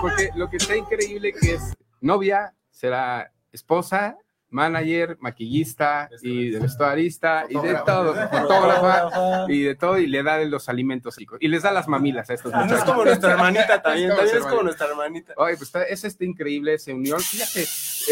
porque 0.00 0.30
lo 0.34 0.48
que 0.50 0.56
está 0.58 0.76
increíble 0.76 1.32
que 1.32 1.54
es 1.54 1.72
novia, 2.00 2.52
será 2.70 3.30
esposa, 3.52 4.16
manager, 4.50 5.16
maquillista 5.20 6.10
y 6.22 6.50
de 6.50 6.58
vestuarista 6.58 7.46
y 7.48 7.54
de 7.58 7.74
todo, 7.86 8.14
fotógrafa 8.14 9.46
y 9.48 9.62
de 9.62 9.74
todo 9.74 9.98
y 9.98 10.06
le 10.06 10.22
da 10.22 10.38
de 10.38 10.46
los 10.46 10.68
alimentos 10.68 11.16
chicos 11.16 11.38
y 11.40 11.48
les 11.48 11.62
da 11.62 11.70
las 11.72 11.88
mamilas 11.88 12.28
a 12.30 12.34
estos 12.34 12.52
Ah, 12.52 12.58
no 12.58 12.64
es 12.64 12.70
muchachos. 12.72 12.90
como 12.90 13.04
nuestra 13.04 13.32
hermanita 13.32 13.82
también, 13.82 14.10
Es 14.10 14.14
como 14.14 14.18
también 14.18 14.36
es 14.42 14.46
como 14.46 14.62
nuestra 14.62 14.86
hermanita. 14.88 15.34
Oye, 15.36 15.56
pues 15.56 15.68
está, 15.68 15.82
es 15.84 16.04
este 16.04 16.24
increíble 16.24 16.74
esa 16.74 16.92
unión. 16.92 17.20
Fíjate, 17.20 17.62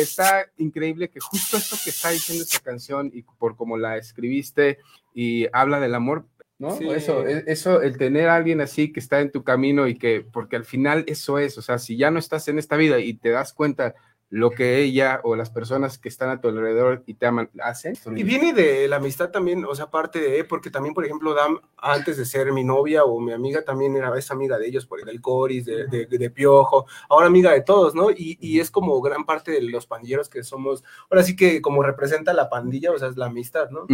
está 0.00 0.46
increíble 0.58 1.08
que 1.10 1.20
justo 1.20 1.56
esto 1.56 1.76
que 1.82 1.90
está 1.90 2.10
diciendo 2.10 2.44
esta 2.44 2.60
canción 2.60 3.10
y 3.12 3.22
por 3.22 3.56
cómo 3.56 3.76
la 3.76 3.96
escribiste 3.96 4.78
y 5.14 5.46
habla 5.52 5.80
del 5.80 5.94
amor, 5.94 6.24
¿no? 6.58 6.76
Sí. 6.76 6.88
Eso, 6.88 7.26
e- 7.26 7.44
eso, 7.46 7.82
el 7.82 7.98
tener 7.98 8.28
a 8.28 8.36
alguien 8.36 8.60
así 8.60 8.92
que 8.92 9.00
está 9.00 9.20
en 9.20 9.30
tu 9.32 9.42
camino 9.42 9.86
y 9.88 9.96
que, 9.96 10.24
porque 10.32 10.56
al 10.56 10.64
final 10.64 11.04
eso 11.08 11.38
es, 11.38 11.58
o 11.58 11.62
sea, 11.62 11.78
si 11.78 11.96
ya 11.96 12.10
no 12.10 12.18
estás 12.18 12.46
en 12.48 12.58
esta 12.58 12.76
vida 12.76 12.98
y 13.00 13.14
te 13.14 13.30
das 13.30 13.52
cuenta 13.52 13.94
lo 14.30 14.50
que 14.50 14.78
ella 14.78 15.20
o 15.24 15.36
las 15.36 15.50
personas 15.50 15.96
que 15.98 16.08
están 16.08 16.28
a 16.28 16.40
tu 16.40 16.48
alrededor 16.48 17.02
y 17.06 17.14
te 17.14 17.26
aman 17.26 17.48
hacen. 17.62 17.94
Y 18.14 18.22
viene 18.24 18.52
de 18.52 18.86
la 18.86 18.96
amistad 18.96 19.30
también, 19.30 19.64
o 19.64 19.74
sea, 19.74 19.86
aparte 19.86 20.20
de, 20.20 20.44
porque 20.44 20.70
también, 20.70 20.94
por 20.94 21.04
ejemplo, 21.04 21.32
Dam, 21.32 21.60
antes 21.78 22.18
de 22.18 22.26
ser 22.26 22.52
mi 22.52 22.62
novia 22.62 23.04
o 23.04 23.20
mi 23.20 23.32
amiga, 23.32 23.62
también 23.62 23.96
era 23.96 24.16
esa 24.18 24.34
amiga 24.34 24.58
de 24.58 24.68
ellos, 24.68 24.84
por 24.84 25.00
el 25.08 25.20
Coris, 25.20 25.64
de, 25.64 25.86
de, 25.86 26.06
de 26.06 26.30
Piojo, 26.30 26.86
ahora 27.08 27.26
amiga 27.26 27.52
de 27.52 27.62
todos, 27.62 27.94
¿no? 27.94 28.10
Y, 28.10 28.36
y 28.40 28.60
es 28.60 28.70
como 28.70 29.00
gran 29.00 29.24
parte 29.24 29.52
de 29.52 29.62
los 29.62 29.86
pandilleros 29.86 30.28
que 30.28 30.42
somos, 30.42 30.84
ahora 31.10 31.22
sí 31.22 31.34
que 31.34 31.62
como 31.62 31.82
representa 31.82 32.34
la 32.34 32.50
pandilla, 32.50 32.92
o 32.92 32.98
sea, 32.98 33.08
es 33.08 33.16
la 33.16 33.26
amistad, 33.26 33.70
¿no? 33.70 33.86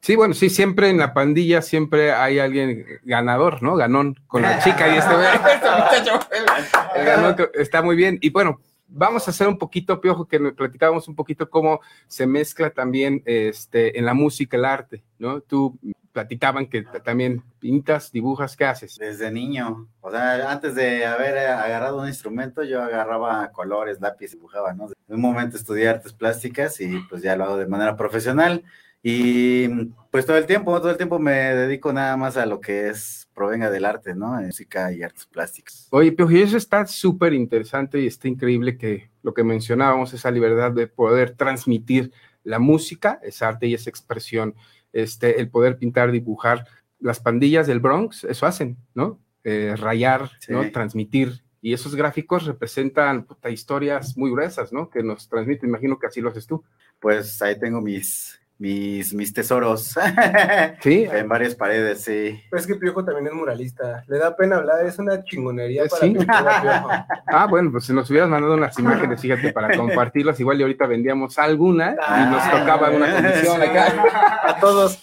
Sí, 0.00 0.14
bueno, 0.14 0.34
sí, 0.34 0.50
siempre 0.50 0.90
en 0.90 0.98
la 0.98 1.14
pandilla 1.14 1.62
siempre 1.62 2.12
hay 2.12 2.38
alguien 2.38 2.84
ganador, 3.02 3.62
¿no? 3.62 3.76
Ganón 3.76 4.16
con 4.26 4.42
la 4.42 4.58
chica 4.62 4.88
y 4.88 4.98
este, 4.98 5.14
este 5.54 5.70
muchacho, 5.70 6.20
el, 6.32 7.00
el 7.00 7.06
ganón 7.06 7.36
está 7.54 7.82
muy 7.82 7.96
bien. 7.96 8.18
Y 8.20 8.30
bueno, 8.30 8.60
vamos 8.88 9.26
a 9.26 9.30
hacer 9.30 9.48
un 9.48 9.58
poquito, 9.58 10.00
Piojo, 10.00 10.26
que 10.26 10.38
platicábamos 10.38 11.08
un 11.08 11.14
poquito 11.14 11.48
cómo 11.50 11.80
se 12.06 12.26
mezcla 12.26 12.70
también 12.70 13.22
este, 13.24 13.98
en 13.98 14.04
la 14.04 14.14
música 14.14 14.56
el 14.56 14.64
arte, 14.64 15.02
¿no? 15.18 15.40
Tú 15.40 15.78
platicaban 16.12 16.66
que 16.66 16.82
también 17.04 17.42
pintas, 17.58 18.10
dibujas, 18.10 18.56
¿qué 18.56 18.64
haces? 18.64 18.96
Desde 18.96 19.30
niño, 19.30 19.86
o 20.00 20.10
sea, 20.10 20.50
antes 20.50 20.74
de 20.74 21.04
haber 21.04 21.36
eh, 21.36 21.48
agarrado 21.48 22.00
un 22.00 22.08
instrumento, 22.08 22.62
yo 22.62 22.82
agarraba 22.82 23.52
colores, 23.52 24.00
lápiz 24.00 24.30
dibujaba, 24.30 24.72
¿no? 24.72 24.86
En 24.86 25.14
un 25.14 25.20
momento 25.20 25.58
estudié 25.58 25.90
artes 25.90 26.14
plásticas 26.14 26.80
y 26.80 27.00
pues 27.10 27.20
ya 27.20 27.36
lo 27.36 27.44
hago 27.44 27.58
de 27.58 27.66
manera 27.66 27.96
profesional. 27.96 28.64
Y 29.08 29.68
pues 30.10 30.26
todo 30.26 30.36
el 30.36 30.46
tiempo, 30.46 30.76
todo 30.80 30.90
el 30.90 30.96
tiempo 30.96 31.20
me 31.20 31.30
dedico 31.30 31.92
nada 31.92 32.16
más 32.16 32.36
a 32.36 32.44
lo 32.44 32.60
que 32.60 32.88
es, 32.88 33.28
provenga 33.36 33.70
del 33.70 33.84
arte, 33.84 34.16
¿no? 34.16 34.32
Música 34.40 34.92
y 34.92 35.04
artes 35.04 35.26
plásticas. 35.26 35.86
Oye, 35.92 36.10
Piojo, 36.10 36.32
y 36.32 36.42
eso 36.42 36.56
está 36.56 36.84
súper 36.86 37.32
interesante 37.32 38.00
y 38.00 38.08
está 38.08 38.26
increíble 38.26 38.76
que 38.76 39.08
lo 39.22 39.32
que 39.32 39.44
mencionábamos, 39.44 40.12
esa 40.12 40.32
libertad 40.32 40.72
de 40.72 40.88
poder 40.88 41.36
transmitir 41.36 42.10
la 42.42 42.58
música, 42.58 43.20
esa 43.22 43.46
arte 43.46 43.68
y 43.68 43.74
esa 43.74 43.90
expresión, 43.90 44.56
este, 44.92 45.40
el 45.40 45.50
poder 45.50 45.78
pintar, 45.78 46.10
dibujar. 46.10 46.66
Las 46.98 47.20
pandillas 47.20 47.68
del 47.68 47.78
Bronx, 47.78 48.24
eso 48.24 48.44
hacen, 48.44 48.76
¿no? 48.92 49.20
Eh, 49.44 49.76
rayar, 49.76 50.32
Sí. 50.40 50.50
¿no? 50.50 50.68
Transmitir. 50.72 51.44
Y 51.62 51.74
esos 51.74 51.94
gráficos 51.94 52.44
representan 52.44 53.24
puta, 53.24 53.50
historias 53.50 54.16
muy 54.16 54.32
gruesas, 54.32 54.72
¿no? 54.72 54.90
Que 54.90 55.04
nos 55.04 55.28
transmiten, 55.28 55.68
imagino 55.68 55.96
que 55.96 56.08
así 56.08 56.20
lo 56.20 56.30
haces 56.30 56.48
tú. 56.48 56.64
Pues 56.98 57.40
ahí 57.40 57.56
tengo 57.56 57.80
mis, 57.80 58.40
mis, 58.58 59.12
mis 59.12 59.32
tesoros 59.32 59.94
Sí, 60.82 61.06
en 61.10 61.28
varias 61.28 61.54
paredes, 61.54 62.02
sí. 62.02 62.40
Pero 62.50 62.60
es 62.60 62.66
que 62.66 62.74
Piojo 62.76 63.04
también 63.04 63.26
es 63.28 63.32
muralista, 63.34 64.02
le 64.06 64.18
da 64.18 64.34
pena 64.36 64.56
hablar, 64.56 64.84
es 64.86 64.98
una 64.98 65.22
chingonería 65.24 65.84
Eh, 65.84 65.88
para 65.88 66.02
sí. 66.02 66.14
Piojo. 66.14 66.90
Ah, 67.28 67.46
bueno, 67.46 67.72
pues 67.72 67.84
si 67.84 67.92
nos 67.92 68.08
hubieras 68.08 68.30
mandado 68.30 68.54
unas 68.54 68.78
imágenes, 68.78 69.20
fíjate, 69.20 69.52
para 69.52 69.76
compartirlas, 69.76 70.38
igual 70.40 70.58
y 70.60 70.62
ahorita 70.62 70.86
vendíamos 70.86 71.38
alguna 71.38 71.92
y 71.92 72.30
nos 72.30 72.50
tocaba 72.50 72.90
una 72.90 73.14
comisión 73.14 73.60
acá. 73.62 74.40
A 74.44 74.60
todos. 74.60 74.98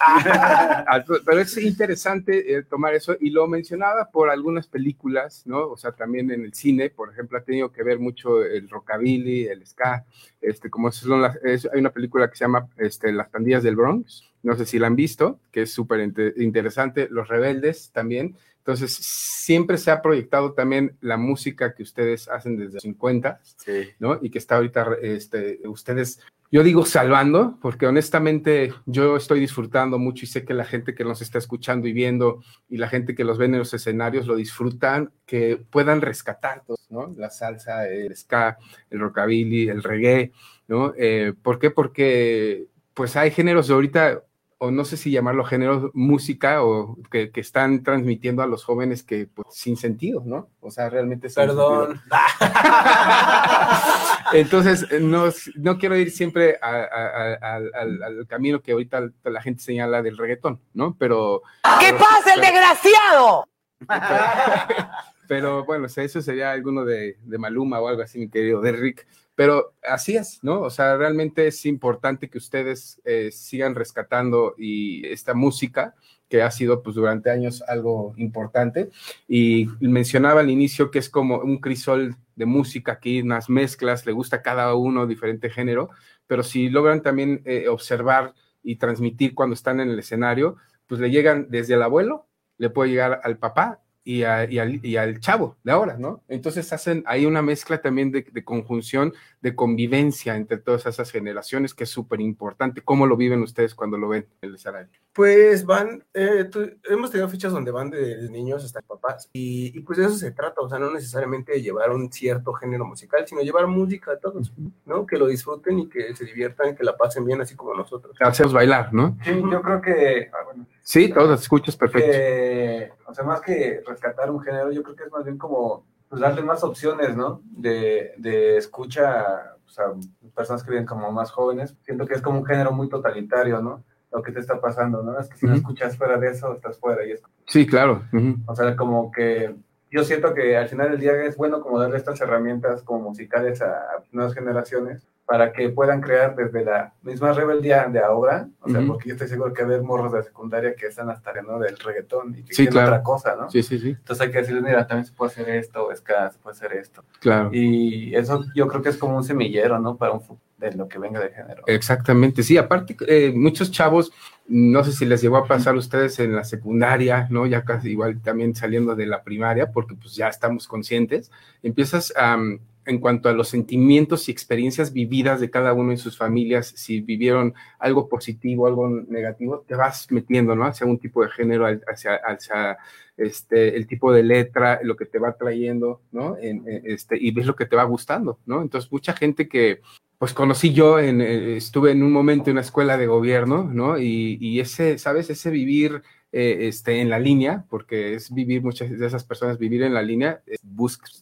Pero 1.25 1.39
es 1.41 1.57
interesante 1.57 2.55
eh, 2.55 2.63
tomar 2.63 2.93
eso 2.95 3.15
y 3.19 3.29
lo 3.29 3.45
mencionaba 3.47 4.09
por 4.09 4.29
algunas 4.29 4.67
películas, 4.67 5.43
¿no? 5.45 5.67
O 5.67 5.77
sea, 5.77 5.91
también 5.91 6.31
en 6.31 6.43
el 6.43 6.53
cine, 6.53 6.89
por 6.89 7.11
ejemplo, 7.11 7.37
ha 7.37 7.41
tenido 7.41 7.71
que 7.71 7.83
ver 7.83 7.99
mucho 7.99 8.41
el 8.43 8.69
rockabilly, 8.69 9.47
el 9.47 9.65
ska, 9.67 10.05
este, 10.43 10.69
como 10.69 10.91
son 10.91 11.21
las, 11.21 11.35
es- 11.43 11.67
hay 11.73 11.79
una 11.79 11.91
película 11.91 12.29
que 12.29 12.35
se 12.35 12.43
llama 12.45 12.67
este, 12.77 13.11
Las 13.11 13.29
pandillas 13.29 13.63
del 13.63 13.75
Bronx, 13.75 14.23
no 14.43 14.55
sé 14.55 14.65
si 14.65 14.77
la 14.77 14.87
han 14.87 14.95
visto, 14.95 15.39
que 15.51 15.63
es 15.63 15.71
súper 15.73 15.99
inte- 16.01 16.33
interesante, 16.37 17.07
Los 17.09 17.27
Rebeldes 17.29 17.91
también. 17.91 18.35
Entonces, 18.59 18.93
siempre 18.95 19.77
se 19.77 19.91
ha 19.91 20.01
proyectado 20.01 20.53
también 20.53 20.95
la 21.01 21.17
música 21.17 21.73
que 21.73 21.83
ustedes 21.83 22.29
hacen 22.29 22.55
desde 22.57 22.75
los 22.75 22.83
50, 22.83 23.41
Sí. 23.57 23.89
¿no? 23.99 24.19
Y 24.21 24.29
que 24.29 24.37
está 24.37 24.55
ahorita, 24.55 24.87
este, 25.01 25.59
ustedes, 25.65 26.19
yo 26.53 26.61
digo 26.61 26.85
salvando, 26.85 27.57
porque 27.63 27.87
honestamente 27.87 28.75
yo 28.85 29.17
estoy 29.17 29.39
disfrutando 29.39 29.97
mucho 29.97 30.25
y 30.25 30.27
sé 30.27 30.45
que 30.45 30.53
la 30.53 30.65
gente 30.65 30.93
que 30.93 31.03
nos 31.03 31.23
está 31.23 31.39
escuchando 31.39 31.87
y 31.87 31.93
viendo 31.93 32.43
y 32.69 32.77
la 32.77 32.89
gente 32.89 33.15
que 33.15 33.23
los 33.23 33.39
ve 33.39 33.45
en 33.45 33.57
los 33.57 33.73
escenarios 33.73 34.27
lo 34.27 34.35
disfrutan, 34.35 35.11
que 35.25 35.65
puedan 35.71 35.99
rescatar, 35.99 36.61
todos, 36.63 36.85
¿no? 36.91 37.11
La 37.17 37.31
salsa, 37.31 37.89
el 37.89 38.15
ska, 38.15 38.59
el 38.91 38.99
rockabilly, 38.99 39.67
el 39.67 39.81
reggae, 39.81 40.31
¿no? 40.67 40.93
Eh, 40.95 41.33
¿Por 41.41 41.57
qué? 41.57 41.71
Porque 41.71 42.67
pues 42.93 43.15
hay 43.15 43.31
géneros 43.31 43.67
de 43.67 43.73
ahorita, 43.73 44.21
o 44.59 44.69
no 44.69 44.85
sé 44.85 44.95
si 44.95 45.09
llamarlo 45.09 45.45
géneros 45.45 45.89
música, 45.95 46.63
o 46.63 46.99
que, 47.09 47.31
que 47.31 47.41
están 47.41 47.81
transmitiendo 47.81 48.43
a 48.43 48.47
los 48.47 48.63
jóvenes 48.63 49.01
que 49.01 49.25
pues 49.25 49.47
sin 49.49 49.75
sentido, 49.75 50.21
¿no? 50.23 50.49
O 50.59 50.69
sea, 50.69 50.87
realmente. 50.87 51.31
Perdón. 51.31 51.99
Entonces, 54.33 54.85
no, 55.01 55.25
no 55.55 55.77
quiero 55.77 55.95
ir 55.97 56.11
siempre 56.11 56.57
a- 56.61 56.69
a- 56.69 57.33
a- 57.33 57.55
al, 57.55 58.03
al- 58.03 58.27
camino 58.27 58.61
que 58.61 58.71
ahorita 58.73 59.09
la 59.23 59.41
gente 59.41 59.63
señala 59.63 60.01
del 60.01 60.17
reggaetón, 60.17 60.59
¿no? 60.73 60.95
Pero... 60.97 61.41
¿Qué 61.79 61.93
pasa, 61.93 62.33
el 62.35 62.41
desgraciado? 62.41 63.47
Pero 65.27 65.63
bueno, 65.65 65.85
o 65.85 65.89
sea, 65.89 66.03
eso 66.03 66.21
sería 66.21 66.51
alguno 66.51 66.83
de, 66.85 67.17
de 67.23 67.37
Maluma 67.37 67.79
o 67.79 67.87
algo 67.87 68.01
así, 68.01 68.19
mi 68.19 68.29
querido 68.29 68.61
Derrick. 68.61 69.07
Pero 69.35 69.73
así 69.87 70.15
es, 70.15 70.39
¿no? 70.43 70.61
O 70.61 70.69
sea, 70.69 70.95
realmente 70.97 71.47
es 71.47 71.65
importante 71.65 72.29
que 72.29 72.37
ustedes 72.37 73.01
eh, 73.03 73.31
sigan 73.31 73.73
rescatando 73.73 74.53
y 74.57 75.07
esta 75.07 75.33
música 75.33 75.95
que 76.29 76.41
ha 76.41 76.51
sido 76.51 76.81
pues 76.81 76.95
durante 76.95 77.29
años 77.29 77.63
algo 77.67 78.13
importante. 78.17 78.89
Y 79.27 79.67
mencionaba 79.79 80.41
al 80.41 80.49
inicio 80.49 80.91
que 80.91 80.99
es 80.99 81.09
como 81.09 81.37
un 81.37 81.59
crisol 81.59 82.15
de 82.35 82.45
música 82.45 82.93
aquí, 82.93 83.21
unas 83.21 83.49
mezclas, 83.49 84.05
le 84.05 84.11
gusta 84.11 84.41
cada 84.41 84.73
uno 84.75 85.05
diferente 85.05 85.49
género, 85.49 85.89
pero 86.25 86.43
si 86.43 86.69
logran 86.69 87.01
también 87.01 87.41
eh, 87.45 87.67
observar 87.67 88.33
y 88.63 88.77
transmitir 88.77 89.35
cuando 89.35 89.53
están 89.53 89.79
en 89.79 89.89
el 89.89 89.99
escenario, 89.99 90.57
pues 90.87 90.99
le 90.99 91.11
llegan 91.11 91.47
desde 91.49 91.75
el 91.75 91.83
abuelo, 91.83 92.27
le 92.57 92.69
puede 92.69 92.89
llegar 92.89 93.21
al 93.23 93.37
papá 93.37 93.82
y, 94.05 94.23
a- 94.23 94.49
y 94.49 94.59
al, 94.59 94.85
y 94.85 94.97
al 94.97 95.19
chavo 95.19 95.55
de 95.63 95.71
ahora, 95.71 95.97
¿no? 95.97 96.23
Entonces 96.27 96.71
hacen 96.73 97.03
hay 97.05 97.25
una 97.25 97.41
mezcla 97.41 97.81
también 97.81 98.11
de, 98.11 98.23
de 98.23 98.43
conjunción, 98.43 99.13
de 99.41 99.55
convivencia 99.55 100.35
entre 100.35 100.57
todas 100.57 100.85
esas 100.85 101.09
generaciones 101.11 101.73
que 101.73 101.83
es 101.85 101.89
súper 101.89 102.19
importante. 102.21 102.81
¿Cómo 102.81 103.07
lo 103.07 103.15
viven 103.17 103.41
ustedes 103.41 103.73
cuando 103.75 103.97
lo 103.97 104.09
ven 104.09 104.27
en 104.41 104.49
el 104.49 104.55
escenario? 104.55 104.89
Pues 105.13 105.65
van, 105.65 106.03
eh, 106.13 106.45
tu- 106.51 106.71
hemos 106.89 107.11
tenido 107.11 107.29
fichas 107.29 107.51
donde 107.53 107.71
van 107.71 107.89
de 107.91 108.29
niños 108.29 108.63
hasta 108.65 108.81
papás 108.81 109.29
y, 109.33 109.77
y 109.77 109.81
pues 109.81 109.99
de 109.99 110.05
eso 110.05 110.15
se 110.15 110.31
trata, 110.31 110.61
o 110.61 110.67
sea, 110.69 110.79
no 110.79 110.91
necesariamente 110.91 111.61
llevar 111.61 111.91
un 111.91 112.11
cierto 112.11 112.51
género 112.53 112.85
musical, 112.85 113.25
sino 113.27 113.41
llevar 113.41 113.67
música 113.67 114.11
a 114.13 114.17
todos, 114.19 114.51
¿no? 114.85 115.05
Que 115.05 115.17
lo 115.17 115.27
disfruten 115.27 115.79
y 115.79 115.87
que 115.89 116.15
se 116.15 116.25
diviertan, 116.25 116.75
que 116.75 116.83
la 116.83 116.97
pasen 116.97 117.25
bien 117.25 117.41
así 117.41 117.55
como 117.55 117.73
nosotros. 117.75 118.15
Hacerlos 118.19 118.53
bailar, 118.53 118.93
¿no? 118.93 119.17
Sí, 119.23 119.31
yo 119.51 119.61
creo 119.61 119.81
que, 119.81 120.29
ah, 120.33 120.43
bueno, 120.45 120.65
Sí, 120.83 121.09
todos 121.11 121.41
escuchas 121.41 121.75
perfecto. 121.77 122.11
que, 122.11 122.91
o 123.07 123.13
sea, 123.13 123.23
más 123.23 123.41
que 123.41 123.81
rescatar 123.87 124.29
un 124.29 124.41
género, 124.41 124.71
yo 124.71 124.83
creo 124.83 124.95
que 124.95 125.05
es 125.05 125.11
más 125.11 125.23
bien 125.23 125.37
como 125.37 125.85
pues, 126.09 126.21
darle 126.21 126.43
más 126.43 126.63
opciones, 126.63 127.15
¿no? 127.15 127.41
De, 127.45 128.13
de 128.17 128.57
escucha 128.57 129.55
pues, 129.63 129.79
a 129.79 129.93
personas 130.35 130.63
que 130.63 130.71
viven 130.71 130.85
como 130.85 131.11
más 131.11 131.31
jóvenes. 131.31 131.75
Siento 131.81 132.05
que 132.05 132.13
es 132.15 132.21
como 132.21 132.39
un 132.39 132.45
género 132.45 132.71
muy 132.73 132.89
totalitario, 132.89 133.61
¿no? 133.61 133.83
Lo 134.11 134.21
que 134.21 134.31
te 134.31 134.41
está 134.41 134.59
pasando, 134.61 135.01
¿no? 135.01 135.17
Es 135.19 135.29
que 135.29 135.37
si 135.37 135.45
no 135.45 135.53
Ujú. 135.53 135.61
escuchas 135.61 135.97
fuera 135.97 136.17
de 136.17 136.29
eso, 136.29 136.53
estás 136.53 136.77
fuera. 136.77 137.03
Y 137.05 137.13
es, 137.13 137.23
Sí, 137.47 137.65
claro. 137.65 138.03
o 138.45 138.55
sea, 138.55 138.75
como 138.75 139.09
que 139.11 139.55
yo 139.89 140.03
siento 140.03 140.33
que 140.33 140.57
al 140.57 140.67
final 140.69 140.91
del 140.91 140.99
día 140.99 141.13
es 141.23 141.37
bueno 141.37 141.61
como 141.61 141.79
darle 141.79 141.97
estas 141.97 142.19
herramientas 142.21 142.83
como 142.83 143.09
musicales 143.09 143.61
a, 143.61 143.71
a 143.71 144.03
nuevas 144.11 144.33
generaciones 144.33 145.07
para 145.25 145.53
que 145.53 145.69
puedan 145.69 146.01
crear 146.01 146.35
desde 146.35 146.65
la 146.65 146.93
misma 147.01 147.31
rebeldía 147.31 147.87
de 147.87 147.99
ahora, 147.99 148.49
o 148.59 148.69
sea, 148.69 148.81
porque 148.85 149.09
yo 149.09 149.15
estoy 149.15 149.29
seguro 149.29 149.53
que 149.53 149.63
hay 149.63 149.81
morros 149.81 150.11
de 150.11 150.23
secundaria 150.23 150.75
que 150.75 150.87
están 150.87 151.09
hasta 151.09 151.33
¿no? 151.41 151.59
del 151.59 151.77
reggaetón 151.77 152.35
y 152.37 152.43
que 152.43 152.53
Sí, 152.53 152.67
claro. 152.67 152.87
otra 152.87 153.03
cosa, 153.03 153.35
¿no? 153.35 153.49
Sí, 153.49 153.63
sí, 153.63 153.79
sí, 153.79 153.89
Entonces 153.91 154.25
hay 154.25 154.31
que 154.31 154.39
decirles, 154.39 154.63
mira, 154.63 154.85
también 154.85 155.05
se 155.05 155.13
puede 155.13 155.31
hacer 155.31 155.49
esto, 155.49 155.89
ska, 155.95 156.29
se 156.29 156.39
puede 156.39 156.55
hacer 156.55 156.73
esto. 156.73 157.03
claro. 157.19 157.49
Y 157.53 158.13
eso 158.15 158.43
yo 158.53 158.67
creo 158.67 158.81
que 158.81 158.89
es 158.89 158.97
como 158.97 159.15
un 159.15 159.23
semillero, 159.23 159.79
¿no? 159.79 159.95
Para 159.95 160.11
un 160.11 160.21
de 160.57 160.71
lo 160.73 160.87
que 160.87 160.99
venga 160.99 161.19
de 161.19 161.29
género. 161.29 161.63
Exactamente, 161.67 162.43
sí, 162.43 162.57
aparte, 162.57 162.95
eh, 163.07 163.33
muchos 163.35 163.71
chavos, 163.71 164.11
no 164.47 164.83
sé 164.83 164.91
si 164.91 165.05
les 165.05 165.21
llegó 165.21 165.37
a 165.37 165.45
pasar 165.47 165.75
a 165.75 165.77
ustedes 165.79 166.19
en 166.19 166.35
la 166.35 166.43
secundaria, 166.43 167.27
¿no? 167.29 167.45
Ya 167.45 167.63
casi 167.63 167.91
igual 167.91 168.21
también 168.21 168.55
saliendo 168.55 168.95
de 168.95 169.05
la 169.05 169.23
primaria, 169.23 169.71
porque 169.71 169.95
pues 169.95 170.15
ya 170.15 170.27
estamos 170.27 170.67
conscientes, 170.67 171.31
empiezas 171.63 172.13
am, 172.15 172.59
en 172.85 172.99
cuanto 172.99 173.29
a 173.29 173.33
los 173.33 173.47
sentimientos 173.49 174.27
y 174.27 174.31
experiencias 174.31 174.93
vividas 174.93 175.39
de 175.39 175.49
cada 175.49 175.73
uno 175.73 175.91
en 175.91 175.97
sus 175.97 176.17
familias, 176.17 176.73
si 176.75 177.01
vivieron 177.01 177.53
algo 177.79 178.09
positivo, 178.09 178.67
algo 178.67 178.89
negativo, 178.89 179.63
te 179.67 179.75
vas 179.75 180.07
metiendo, 180.11 180.55
¿no? 180.55 180.65
Hacia 180.65 180.85
un 180.87 180.99
tipo 180.99 181.23
de 181.23 181.29
género, 181.29 181.65
hacia, 181.87 182.15
hacia 182.15 182.77
este, 183.17 183.75
el 183.75 183.87
tipo 183.87 184.11
de 184.11 184.23
letra, 184.23 184.79
lo 184.83 184.95
que 184.95 185.05
te 185.05 185.19
va 185.19 185.33
trayendo, 185.37 186.01
¿no? 186.11 186.37
En- 186.37 186.67
en- 186.67 186.81
este, 186.85 187.17
y 187.19 187.31
ves 187.31 187.45
lo 187.45 187.55
que 187.55 187.65
te 187.65 187.75
va 187.75 187.83
gustando, 187.83 188.39
¿no? 188.45 188.61
Entonces, 188.61 188.91
mucha 188.91 189.13
gente 189.13 189.47
que, 189.47 189.81
pues 190.17 190.33
conocí 190.33 190.73
yo, 190.73 190.99
en, 190.99 191.21
eh, 191.21 191.57
estuve 191.57 191.91
en 191.91 192.01
un 192.03 192.11
momento 192.11 192.49
en 192.49 192.53
una 192.55 192.61
escuela 192.61 192.97
de 192.97 193.07
gobierno, 193.07 193.69
¿no? 193.71 193.97
Y, 193.99 194.37
y 194.39 194.59
ese, 194.59 194.97
¿sabes? 194.97 195.29
Ese 195.29 195.49
vivir 195.49 196.01
eh, 196.33 196.71
en 196.87 197.09
la 197.09 197.19
línea, 197.19 197.63
porque 197.69 198.15
es 198.15 198.33
vivir, 198.33 198.63
muchas 198.63 198.89
de 198.89 199.05
esas 199.05 199.23
personas 199.23 199.59
vivir 199.59 199.83
en 199.83 199.93
la 199.93 200.01
línea, 200.01 200.41
eh, 200.47 200.57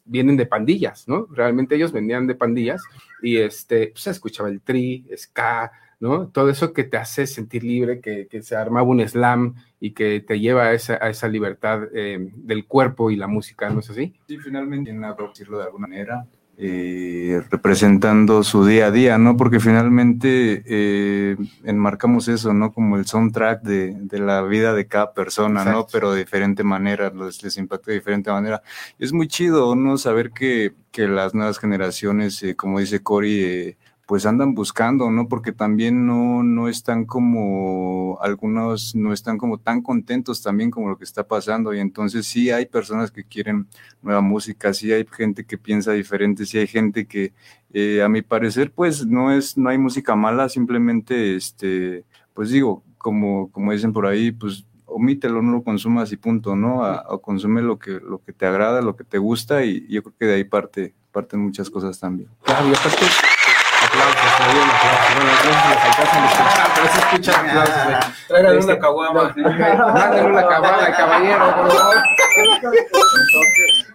vienen 0.06 0.38
de 0.38 0.46
pandillas, 0.46 1.08
¿no? 1.08 1.28
Realmente 1.30 1.76
ellos 1.76 1.92
venían 1.92 2.28
de 2.28 2.36
pandillas 2.36 2.82
y 3.22 3.38
este, 3.38 3.88
pues, 3.88 4.08
escuchaba 4.08 4.48
el 4.48 4.62
tri, 4.62 5.06
ska, 5.18 5.72
¿no? 6.00 6.30
Todo 6.30 6.50
eso 6.50 6.72
que 6.72 6.86
te 6.86 6.96
hace 6.96 7.28
sentir 7.28 7.64
libre, 7.64 8.00
que, 8.00 8.28
que 8.28 8.42
se 8.42 8.56
armaba 8.56 8.88
un 8.88 9.08
slam 9.08 9.56
y 9.82 9.92
que 9.92 10.22
te 10.22 10.40
lleva 10.40 10.64
a 10.64 10.74
esa, 10.74 10.96
esa 10.96 11.28
libertad 11.28 11.84
eh, 11.94 12.30
del 12.34 12.66
cuerpo 12.66 13.12
y 13.12 13.18
la 13.18 13.28
música, 13.28 13.70
¿no 13.70 13.82
es 13.82 13.90
así? 13.90 14.14
Sí, 14.28 14.38
finalmente, 14.38 14.92
en 14.92 15.02
por 15.02 15.30
decirlo 15.30 15.58
de 15.58 15.66
alguna 15.66 15.88
manera, 15.88 16.26
eh, 16.58 17.42
representando 17.50 18.44
su 18.44 18.66
día 18.66 18.88
a 18.88 18.92
día, 18.92 19.18
¿no? 19.18 19.36
Porque 19.38 19.60
finalmente 19.60 20.64
eh, 20.66 21.38
enmarcamos 21.64 22.28
eso, 22.28 22.54
¿no? 22.54 22.72
Como 22.72 22.98
el 22.98 23.06
soundtrack 23.06 23.64
de, 23.64 23.96
de 23.96 24.20
la 24.20 24.42
vida 24.44 24.74
de 24.74 24.88
cada 24.88 25.14
persona, 25.14 25.66
¿no? 25.66 25.88
Pero 25.92 26.12
de 26.12 26.20
diferente 26.20 26.64
manera, 26.64 27.10
les, 27.10 27.42
les 27.44 27.58
impacta 27.58 27.92
de 27.92 27.98
diferente 27.98 28.32
manera. 28.32 28.62
Es 29.00 29.12
muy 29.12 29.28
chido, 29.28 29.76
¿no? 29.76 29.98
Saber 29.98 30.32
que, 30.32 30.74
que 30.92 31.08
las 31.08 31.34
nuevas 31.34 31.58
generaciones, 31.58 32.44
eh, 32.44 32.56
como 32.56 32.80
dice 32.80 33.02
Cory, 33.02 33.44
eh, 33.44 33.78
pues 34.12 34.26
andan 34.26 34.54
buscando, 34.56 35.10
¿no? 35.10 35.30
Porque 35.30 35.54
también 35.54 36.06
no, 36.06 36.44
no 36.44 36.68
están 36.68 37.06
como, 37.06 38.20
algunos 38.22 38.94
no 38.94 39.14
están 39.14 39.38
como 39.38 39.58
tan 39.58 39.82
contentos 39.82 40.44
también 40.44 40.70
como 40.70 40.90
lo 40.90 40.98
que 40.98 41.06
está 41.06 41.26
pasando 41.26 41.74
y 41.74 41.80
entonces 41.80 42.28
sí 42.28 42.52
hay 42.52 42.66
personas 42.66 43.10
que 43.10 43.24
quieren 43.24 43.68
nueva 44.02 44.20
música, 44.20 44.74
sí 44.74 44.92
hay 44.92 45.08
gente 45.10 45.46
que 45.46 45.58
piensa 45.58 45.94
diferente, 45.94 46.46
sí 46.46 46.58
hay 46.58 46.68
gente 46.68 47.08
que 47.08 47.32
eh, 47.72 48.02
a 48.04 48.10
mi 48.10 48.22
parecer 48.22 48.74
pues 48.74 49.06
no 49.06 49.32
es, 49.32 49.58
no 49.58 49.70
hay 49.70 49.78
música 49.78 50.14
mala, 50.14 50.50
simplemente 50.50 51.38
este, 51.38 52.04
pues 52.34 52.50
digo, 52.50 52.84
como, 52.98 53.50
como 53.54 53.72
dicen 53.72 53.94
por 53.94 54.08
ahí, 54.08 54.34
pues 54.34 54.66
omítelo, 54.88 55.42
no 55.42 55.54
lo 55.54 55.64
consumas 55.64 56.12
y 56.12 56.18
punto, 56.18 56.58
¿no? 56.58 56.84
A, 56.84 57.18
consume 57.22 57.62
lo 57.62 57.80
que, 57.80 57.92
lo 57.92 58.22
que 58.22 58.34
te 58.34 58.46
agrada, 58.46 58.82
lo 58.82 58.98
que 58.98 59.06
te 59.06 59.20
gusta 59.20 59.64
y 59.64 59.88
yo 59.88 60.04
creo 60.04 60.16
que 60.20 60.26
de 60.26 60.34
ahí 60.34 60.44
parte, 60.44 60.94
parten 61.14 61.40
muchas 61.40 61.70
cosas 61.70 61.98
también. 61.98 62.28
Claro, 62.44 62.68
y 62.68 62.72
aparte, 62.72 63.06
aplausos, 64.02 64.32
se 64.38 64.44
oyen 64.50 64.70
aplausos. 64.70 65.16
Bueno, 65.16 65.32
no 65.32 65.38
sé 65.38 65.50
si 65.52 65.70
los 65.70 65.84
alcanzan 65.86 66.24
a 66.24 66.28
escuchar, 66.32 66.68
pero 66.76 66.88
se 66.88 67.00
escuchan 67.00 67.50
aplausos. 67.50 67.84
güey. 67.86 67.98
Traigan 68.28 68.64
una 68.64 68.80
caguama. 68.80 69.34
no, 69.36 69.94
Mándenle 69.94 70.30
una 70.32 70.48
caguama, 70.48 70.92
caballero, 70.92 71.56
por 71.56 71.72
favor. 71.72 71.96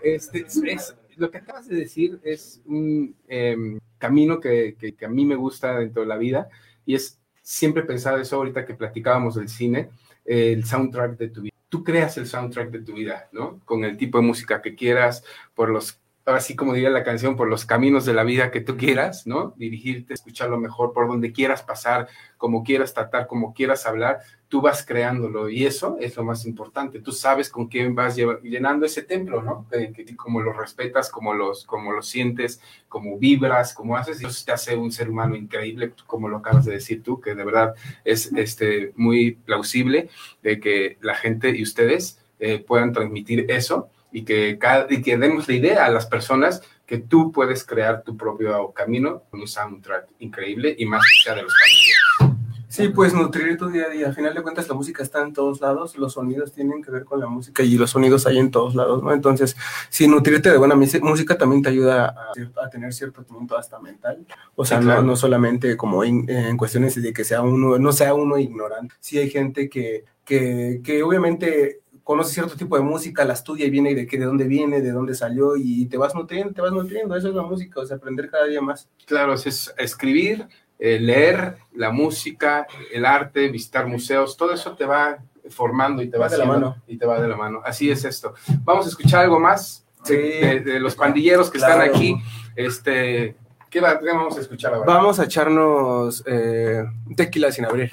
Este, 0.02 0.38
es- 0.46 0.56
es- 0.64 0.96
lo 1.16 1.30
que 1.30 1.38
acabas 1.38 1.66
de 1.68 1.76
decir 1.76 2.20
es 2.22 2.60
un 2.66 3.16
em, 3.28 3.78
camino 3.98 4.38
que, 4.38 4.76
que- 4.78 4.94
que 4.94 5.06
a 5.06 5.08
mí 5.08 5.24
me 5.24 5.34
gusta 5.34 5.78
dentro 5.78 6.02
de 6.02 6.08
la 6.08 6.16
vida 6.16 6.48
y 6.84 6.94
es 6.94 7.18
siempre 7.42 7.82
pensar 7.84 8.18
eso 8.20 8.36
ahorita 8.36 8.66
que 8.66 8.74
platicábamos 8.74 9.34
del 9.36 9.48
cine, 9.48 9.88
eh, 10.26 10.52
el 10.52 10.64
soundtrack 10.66 11.16
de 11.16 11.28
tu 11.28 11.40
vida. 11.42 11.54
Tú 11.68 11.82
creas 11.82 12.16
el 12.18 12.26
soundtrack 12.26 12.70
de 12.70 12.80
tu 12.82 12.92
vida, 12.94 13.28
¿no? 13.32 13.60
Con 13.64 13.84
el 13.84 13.96
tipo 13.96 14.18
de 14.18 14.24
música 14.26 14.60
que 14.60 14.74
quieras, 14.74 15.24
por 15.54 15.70
los, 15.70 15.98
así 16.26 16.56
como 16.56 16.72
diría 16.74 16.90
la 16.90 17.04
canción, 17.04 17.36
por 17.36 17.48
los 17.48 17.64
caminos 17.64 18.04
de 18.04 18.12
la 18.14 18.24
vida 18.24 18.50
que 18.50 18.60
tú 18.60 18.76
quieras, 18.76 19.26
¿no? 19.26 19.54
Dirigirte, 19.56 20.12
escucharlo 20.14 20.58
mejor, 20.58 20.92
por 20.92 21.06
donde 21.08 21.32
quieras 21.32 21.62
pasar, 21.62 22.08
como 22.36 22.64
quieras 22.64 22.92
tratar, 22.94 23.26
como 23.28 23.54
quieras 23.54 23.86
hablar, 23.86 24.20
tú 24.48 24.60
vas 24.60 24.84
creándolo 24.84 25.48
y 25.48 25.66
eso 25.66 25.96
es 26.00 26.16
lo 26.16 26.24
más 26.24 26.44
importante. 26.46 27.00
Tú 27.00 27.12
sabes 27.12 27.48
con 27.50 27.66
quién 27.68 27.94
vas 27.94 28.16
llenando 28.16 28.86
ese 28.86 29.02
templo, 29.02 29.42
¿no? 29.42 29.66
Que, 29.70 29.92
que- 29.92 30.16
como 30.16 30.40
lo 30.40 30.52
respetas, 30.52 31.10
como 31.10 31.34
los, 31.34 31.64
como 31.64 31.92
lo 31.92 32.02
sientes, 32.02 32.60
como 32.88 33.18
vibras, 33.18 33.74
como 33.74 33.96
haces, 33.96 34.20
y 34.22 34.26
eso 34.26 34.44
te 34.44 34.52
hace 34.52 34.76
un 34.76 34.90
ser 34.92 35.08
humano 35.10 35.36
increíble, 35.36 35.92
como 36.06 36.28
lo 36.28 36.38
acabas 36.38 36.64
de 36.64 36.72
decir 36.72 37.02
tú, 37.02 37.20
que 37.20 37.34
de 37.34 37.44
verdad 37.44 37.74
es 38.04 38.32
este, 38.34 38.92
muy 38.96 39.32
plausible 39.32 40.08
de 40.42 40.60
que 40.60 40.98
la 41.00 41.14
gente 41.14 41.50
y 41.50 41.62
ustedes 41.62 42.20
eh, 42.38 42.58
puedan 42.58 42.92
transmitir 42.92 43.46
eso 43.50 43.88
y 44.16 44.24
que, 44.24 44.58
y 44.88 45.02
que 45.02 45.18
demos 45.18 45.46
la 45.46 45.54
idea 45.54 45.84
a 45.84 45.90
las 45.90 46.06
personas 46.06 46.62
que 46.86 46.96
tú 46.96 47.30
puedes 47.32 47.64
crear 47.64 48.02
tu 48.02 48.16
propio 48.16 48.72
camino 48.72 49.24
con 49.30 49.40
un 49.40 49.46
soundtrack 49.46 50.06
increíble 50.20 50.74
y 50.78 50.86
más 50.86 51.02
que 51.02 51.22
sea 51.22 51.34
de 51.34 51.42
los 51.42 51.52
pandilleros. 51.52 52.66
Sí, 52.66 52.88
pues 52.88 53.12
nutrir 53.12 53.58
tu 53.58 53.68
día 53.68 53.84
a 53.84 53.90
día. 53.90 54.06
Al 54.06 54.14
final 54.14 54.34
de 54.34 54.42
cuentas, 54.42 54.68
la 54.68 54.74
música 54.74 55.02
está 55.02 55.20
en 55.22 55.34
todos 55.34 55.60
lados, 55.60 55.98
los 55.98 56.14
sonidos 56.14 56.52
tienen 56.52 56.82
que 56.82 56.90
ver 56.90 57.04
con 57.04 57.20
la 57.20 57.26
música 57.26 57.62
y 57.62 57.76
los 57.76 57.90
sonidos 57.90 58.26
hay 58.26 58.38
en 58.38 58.50
todos 58.50 58.74
lados, 58.74 59.02
¿no? 59.02 59.12
Entonces, 59.12 59.54
si 59.90 60.08
nutrirte 60.08 60.50
de 60.50 60.56
buena 60.56 60.74
música 60.74 61.36
también 61.36 61.60
te 61.62 61.68
ayuda 61.68 62.06
a, 62.06 62.64
a 62.64 62.70
tener 62.70 62.94
cierto 62.94 63.22
punto 63.22 63.58
hasta 63.58 63.78
mental. 63.80 64.26
O 64.54 64.64
sea, 64.64 64.78
Sí, 64.78 64.84
no, 64.84 64.92
claro. 64.92 65.02
no 65.06 65.16
solamente 65.16 65.76
como 65.76 66.04
en, 66.04 66.28
en 66.30 66.56
cuestiones 66.56 67.00
de 67.00 67.12
que 67.12 67.24
sea 67.24 67.42
uno, 67.42 67.78
no 67.78 67.92
sea 67.92 68.14
uno 68.14 68.38
ignorante. 68.38 68.94
Sí 68.98 69.18
hay 69.18 69.28
gente 69.28 69.68
que, 69.68 70.04
que, 70.24 70.80
que 70.82 71.02
obviamente 71.02 71.80
conoce 72.06 72.34
cierto 72.34 72.54
tipo 72.54 72.76
de 72.76 72.84
música, 72.84 73.24
la 73.24 73.32
estudia 73.32 73.66
y 73.66 73.70
viene 73.70 73.92
de, 73.92 74.06
que, 74.06 74.16
de 74.16 74.26
dónde 74.26 74.44
viene, 74.44 74.80
de 74.80 74.92
dónde 74.92 75.12
salió 75.16 75.56
y 75.56 75.86
te 75.86 75.96
vas 75.96 76.14
nutriendo, 76.14 76.52
te 76.54 76.60
vas 76.60 76.70
nutriendo. 76.70 77.16
Eso 77.16 77.28
es 77.30 77.34
la 77.34 77.42
música, 77.42 77.80
o 77.80 77.84
sea, 77.84 77.96
aprender 77.96 78.30
cada 78.30 78.46
día 78.46 78.60
más. 78.62 78.88
Claro, 79.06 79.34
es 79.34 79.74
escribir, 79.76 80.46
eh, 80.78 81.00
leer 81.00 81.56
la 81.74 81.90
música, 81.90 82.64
el 82.94 83.04
arte, 83.04 83.48
visitar 83.48 83.88
museos, 83.88 84.36
todo 84.36 84.52
eso 84.52 84.76
te 84.76 84.84
va 84.86 85.18
formando 85.50 86.00
y 86.00 86.08
te 86.08 86.16
va, 86.16 86.26
Va 86.26 86.30
de 86.30 86.38
la 86.38 86.44
mano. 86.44 86.76
y 86.86 86.96
te 86.96 87.06
va 87.06 87.20
de 87.20 87.26
la 87.26 87.36
mano. 87.36 87.60
Así 87.64 87.90
es 87.90 88.04
esto. 88.04 88.34
Vamos 88.62 88.86
a 88.86 88.88
escuchar 88.90 89.24
algo 89.24 89.40
más 89.40 89.84
de, 90.06 90.14
Sí. 90.32 90.46
de- 90.46 90.60
de 90.60 90.78
los 90.80 90.94
pandilleros 90.94 91.50
que 91.50 91.58
Claro. 91.58 91.82
están 91.82 91.96
aquí. 91.96 92.14
Este, 92.54 93.34
¿qué, 93.68 93.80
va- 93.80 93.98
qué 93.98 94.06
vamos 94.06 94.36
a 94.36 94.40
escuchar 94.42 94.72
ahora? 94.74 94.86
Vamos 94.94 95.18
a 95.18 95.24
echarnos 95.24 96.22
eh, 96.26 96.84
tequila 97.16 97.50
sin 97.50 97.64
abrir. 97.64 97.90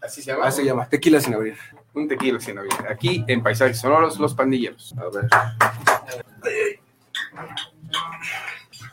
¿Así 0.00 0.22
se 0.22 0.32
llama? 0.32 0.46
Así 0.46 0.62
se 0.62 0.66
llama, 0.66 0.88
tequila 0.88 1.20
sin 1.20 1.34
abrir. 1.34 1.56
Un 1.94 2.08
tequila 2.08 2.40
sin 2.40 2.58
abrir. 2.58 2.72
Aquí 2.88 3.24
en 3.28 3.42
Paisajes 3.42 3.78
Sonoros, 3.78 4.18
los 4.18 4.34
pandilleros. 4.34 4.94
A 4.98 5.04
ver. 5.10 5.28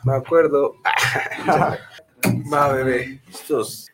Me 0.04 0.14
acuerdo. 0.14 0.76
Va, 2.52 2.72
bebé. 2.72 3.20
Estos. 3.28 3.88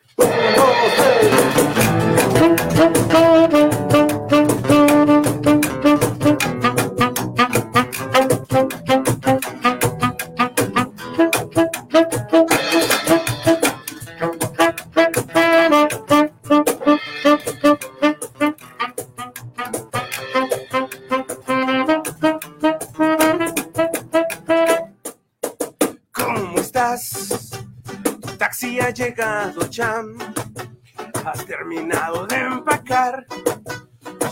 Has 29.81 31.45
terminado 31.45 32.27
de 32.27 32.35
empacar. 32.35 33.25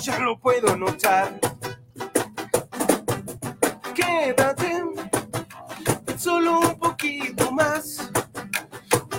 Ya 0.01 0.19
lo 0.19 0.37
puedo 0.37 0.75
notar. 0.75 1.39
Quédate 3.95 4.83
solo 6.17 6.59
un 6.59 6.77
poquito 6.77 7.49
más. 7.53 8.11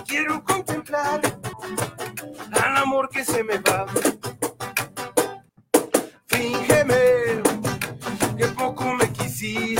Quiero 0.06 0.44
contemplar 0.44 1.22
al 2.62 2.76
amor 2.76 3.08
que 3.08 3.24
se 3.24 3.42
me 3.42 3.56
va. 3.60 3.86
Fíngeme 6.26 7.40
que 8.36 8.46
poco 8.48 8.84
me 8.92 9.10
quisiste. 9.12 9.77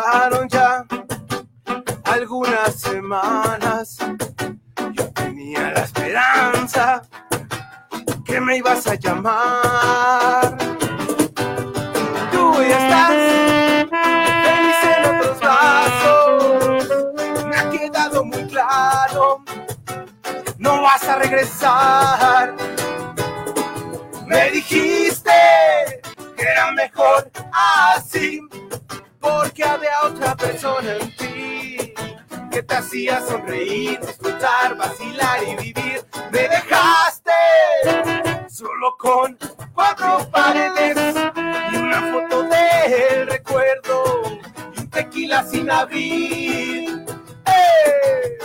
Pasaron 0.00 0.48
ya 0.48 0.86
algunas 2.04 2.74
semanas. 2.74 3.98
Yo 4.92 5.10
tenía 5.12 5.72
la 5.72 5.80
esperanza 5.80 7.02
que 8.24 8.40
me 8.40 8.56
ibas 8.56 8.86
a 8.86 8.94
llamar. 8.94 10.56
Tú 12.32 12.54
ya 12.66 12.78
estás 12.78 13.12
feliz 14.46 14.76
en 14.96 15.16
otros 15.16 15.40
brazos. 15.40 16.88
Me 17.46 17.56
ha 17.56 17.70
quedado 17.70 18.24
muy 18.24 18.46
claro. 18.46 19.44
No 20.56 20.80
vas 20.80 21.04
a 21.04 21.16
regresar. 21.16 22.54
Me 24.26 24.50
dijiste 24.50 25.30
que 26.36 26.42
era 26.42 26.72
mejor 26.72 27.30
así 27.52 28.40
porque 29.20 29.62
había 29.64 30.02
otra 30.04 30.36
persona 30.36 30.96
en 30.96 31.16
ti 31.16 31.94
que 32.50 32.62
te 32.62 32.74
hacía 32.74 33.20
sonreír, 33.26 34.00
disfrutar, 34.00 34.76
vacilar 34.76 35.42
y 35.44 35.54
vivir. 35.56 36.04
Me 36.32 36.48
dejaste 36.48 37.30
solo 38.48 38.96
con 38.98 39.38
cuatro 39.74 40.28
paredes 40.30 41.14
y 41.72 41.76
una 41.76 42.00
foto 42.12 42.42
del 42.44 43.26
recuerdo 43.28 44.22
y 44.76 44.80
un 44.80 44.90
tequila 44.90 45.44
sin 45.44 45.70
abrir. 45.70 47.04
¡Eh! 47.46 48.38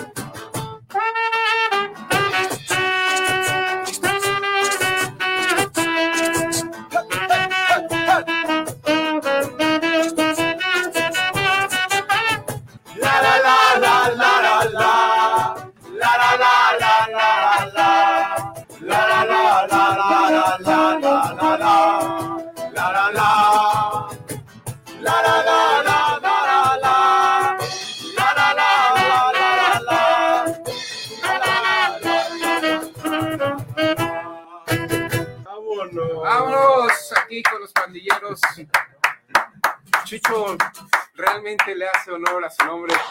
palabra, 42.35 42.49
su 42.49 42.65
nombre 42.65 42.93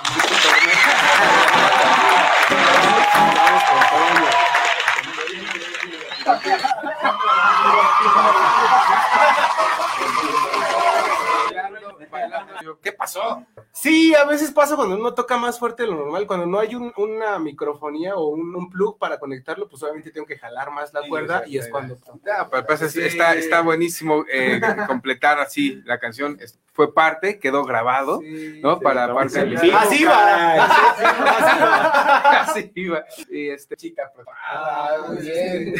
¿Qué 12.82 12.92
pasó? 12.92 13.44
Sí, 13.76 14.14
a 14.14 14.24
veces 14.24 14.52
pasa 14.52 14.76
cuando 14.76 14.94
uno 14.96 15.14
toca 15.14 15.36
más 15.36 15.58
fuerte 15.58 15.82
de 15.82 15.88
lo 15.88 15.96
normal, 15.96 16.28
cuando 16.28 16.46
no 16.46 16.60
hay 16.60 16.76
un- 16.76 16.92
una 16.96 17.40
microfonía 17.40 18.14
o 18.14 18.28
un, 18.28 18.54
un 18.54 18.70
plug 18.70 18.98
para 18.98 19.18
conectarlo, 19.18 19.68
pues 19.68 19.82
obviamente 19.82 20.12
tengo 20.12 20.28
que 20.28 20.38
jalar 20.38 20.70
más 20.70 20.94
la 20.94 21.00
cuerda 21.08 21.42
y 21.44 21.58
es 21.58 21.68
cuando... 21.68 21.98
Ya, 22.24 22.48
pero 22.48 22.64
pues 22.66 22.82
es- 22.82 22.92
Sí. 22.92 23.00
está, 23.02 23.34
está 23.34 23.62
buenísimo 23.62 24.24
eh, 24.32 24.60
completar 24.86 25.40
así 25.40 25.82
la 25.86 25.98
canción. 25.98 26.38
Fue 26.72 26.94
parte, 26.94 27.40
quedó 27.40 27.64
grabado, 27.64 28.20
¿no? 28.62 28.78
Para 28.78 29.12
parte 29.12 29.40
del 29.44 29.58
Sí, 29.58 29.70
así 29.72 30.04
va. 30.04 30.64
Así 32.42 32.70
iba. 32.76 33.04
Y 33.28 33.48
este, 33.50 33.76
chica, 33.76 34.10
pues. 34.14 34.24
Ah, 34.50 34.98
muy 35.08 35.16
bien. 35.18 35.74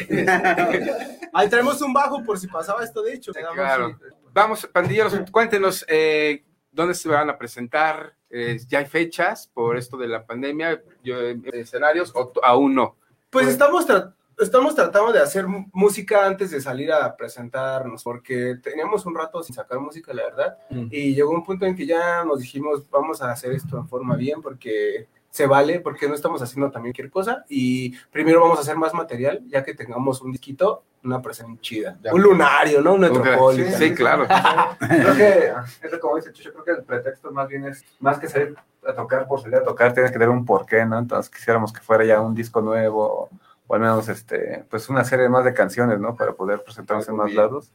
Ahí 1.33 1.49
traemos 1.49 1.81
un 1.81 1.93
bajo 1.93 2.25
por 2.25 2.39
si 2.41 2.49
pasaba 2.49 2.83
esto, 2.83 3.03
de 3.03 3.15
hecho. 3.15 3.33
Claro. 3.33 3.97
Vamos, 4.33 4.67
pandilleros, 4.73 5.15
cuéntenos 5.31 5.85
eh, 5.89 6.45
dónde 6.75 6.95
se 6.95 7.09
van 7.09 7.31
a 7.31 7.39
presentar. 7.39 8.15
Eh, 8.31 8.59
¿Ya 8.69 8.81
hay 8.81 8.87
fechas 8.87 9.47
por 9.55 9.77
esto 9.77 9.97
de 9.97 10.09
la 10.09 10.27
pandemia? 10.27 10.83
Yo, 11.03 11.21
eh, 11.21 11.39
¿Escenarios 11.53 12.13
o 12.15 12.33
aún 12.43 12.75
no? 12.75 12.97
Pues 13.31 13.47
estamos, 13.49 13.87
tra- 13.89 14.13
estamos 14.39 14.75
tratando 14.75 15.13
de 15.13 15.21
hacer 15.21 15.47
música 15.73 16.27
antes 16.27 16.51
de 16.51 16.61
salir 16.61 16.93
a 16.93 17.17
presentarnos, 17.17 18.03
porque 18.03 18.57
teníamos 18.63 19.07
un 19.07 19.15
rato 19.15 19.43
sin 19.43 19.55
sacar 19.55 19.79
música, 19.79 20.13
la 20.13 20.25
verdad, 20.25 20.59
Mm. 20.71 20.87
y 20.91 21.15
llegó 21.15 21.31
un 21.31 21.45
punto 21.45 21.65
en 21.65 21.77
que 21.77 21.87
ya 21.87 22.25
nos 22.25 22.41
dijimos, 22.41 22.89
vamos 22.91 23.23
a 23.23 23.31
hacer 23.31 23.53
esto 23.53 23.77
en 23.79 23.87
forma 23.89 24.17
bien, 24.17 24.43
porque 24.43 25.07
se 25.31 25.47
vale, 25.47 25.81
porque 25.81 26.09
no 26.09 26.15
estamos 26.15 26.41
haciendo 26.43 26.71
también 26.71 26.93
cualquier 26.93 27.11
cosa, 27.11 27.45
y 27.49 27.97
primero 28.13 28.41
vamos 28.41 28.59
a 28.59 28.63
hacer 28.63 28.77
más 28.77 28.95
material, 28.95 29.43
ya 29.49 29.65
que 29.65 29.75
tengamos 29.75 30.21
un 30.23 30.31
disquito, 30.33 30.85
una 31.05 31.21
presentación 31.21 31.61
chida, 31.61 31.99
Ya. 32.03 32.13
un 32.15 32.23
lunario, 32.23 32.81
¿no? 32.81 32.95
Un 32.95 33.05
Ok, 33.05 33.13
metropolitan. 33.13 33.73
Sí, 33.75 33.95
claro. 33.95 34.27
Creo 34.81 35.15
que, 35.15 35.53
es 35.83 35.93
lo 35.93 36.01
como 36.01 36.17
dice 36.17 36.33
Chucho, 36.33 36.53
creo 36.53 36.65
que 36.65 36.71
el 36.73 36.83
pretexto 36.85 37.31
más 37.31 37.49
bien 37.49 37.67
es, 37.67 37.85
más 38.01 38.19
que 38.19 38.29
salir 38.29 38.55
a 38.87 38.93
tocar 38.95 39.27
por 39.29 39.41
salir 39.41 39.57
a 39.57 39.63
tocar, 39.65 39.93
tienes 39.93 40.11
que 40.11 40.19
tener 40.19 40.29
un 40.31 40.45
porqué, 40.45 40.85
¿no? 40.85 40.99
Entonces 40.99 41.31
quisiéramos 41.35 41.73
que 41.73 41.81
fuera 41.81 42.05
ya 42.05 42.21
un 42.21 42.35
disco 42.35 42.61
nuevo, 42.61 43.29
o 43.67 43.75
al 43.75 43.81
menos, 43.81 44.09
este, 44.09 44.65
pues 44.69 44.89
una 44.91 45.05
serie 45.05 45.29
más 45.29 45.45
de 45.45 45.55
canciones, 45.55 45.99
¿no? 45.99 46.15
Para 46.17 46.33
poder 46.33 46.63
presentarnos 46.63 47.09
en 47.09 47.17
más 47.17 47.27
bien. 47.27 47.37
lados. 47.39 47.73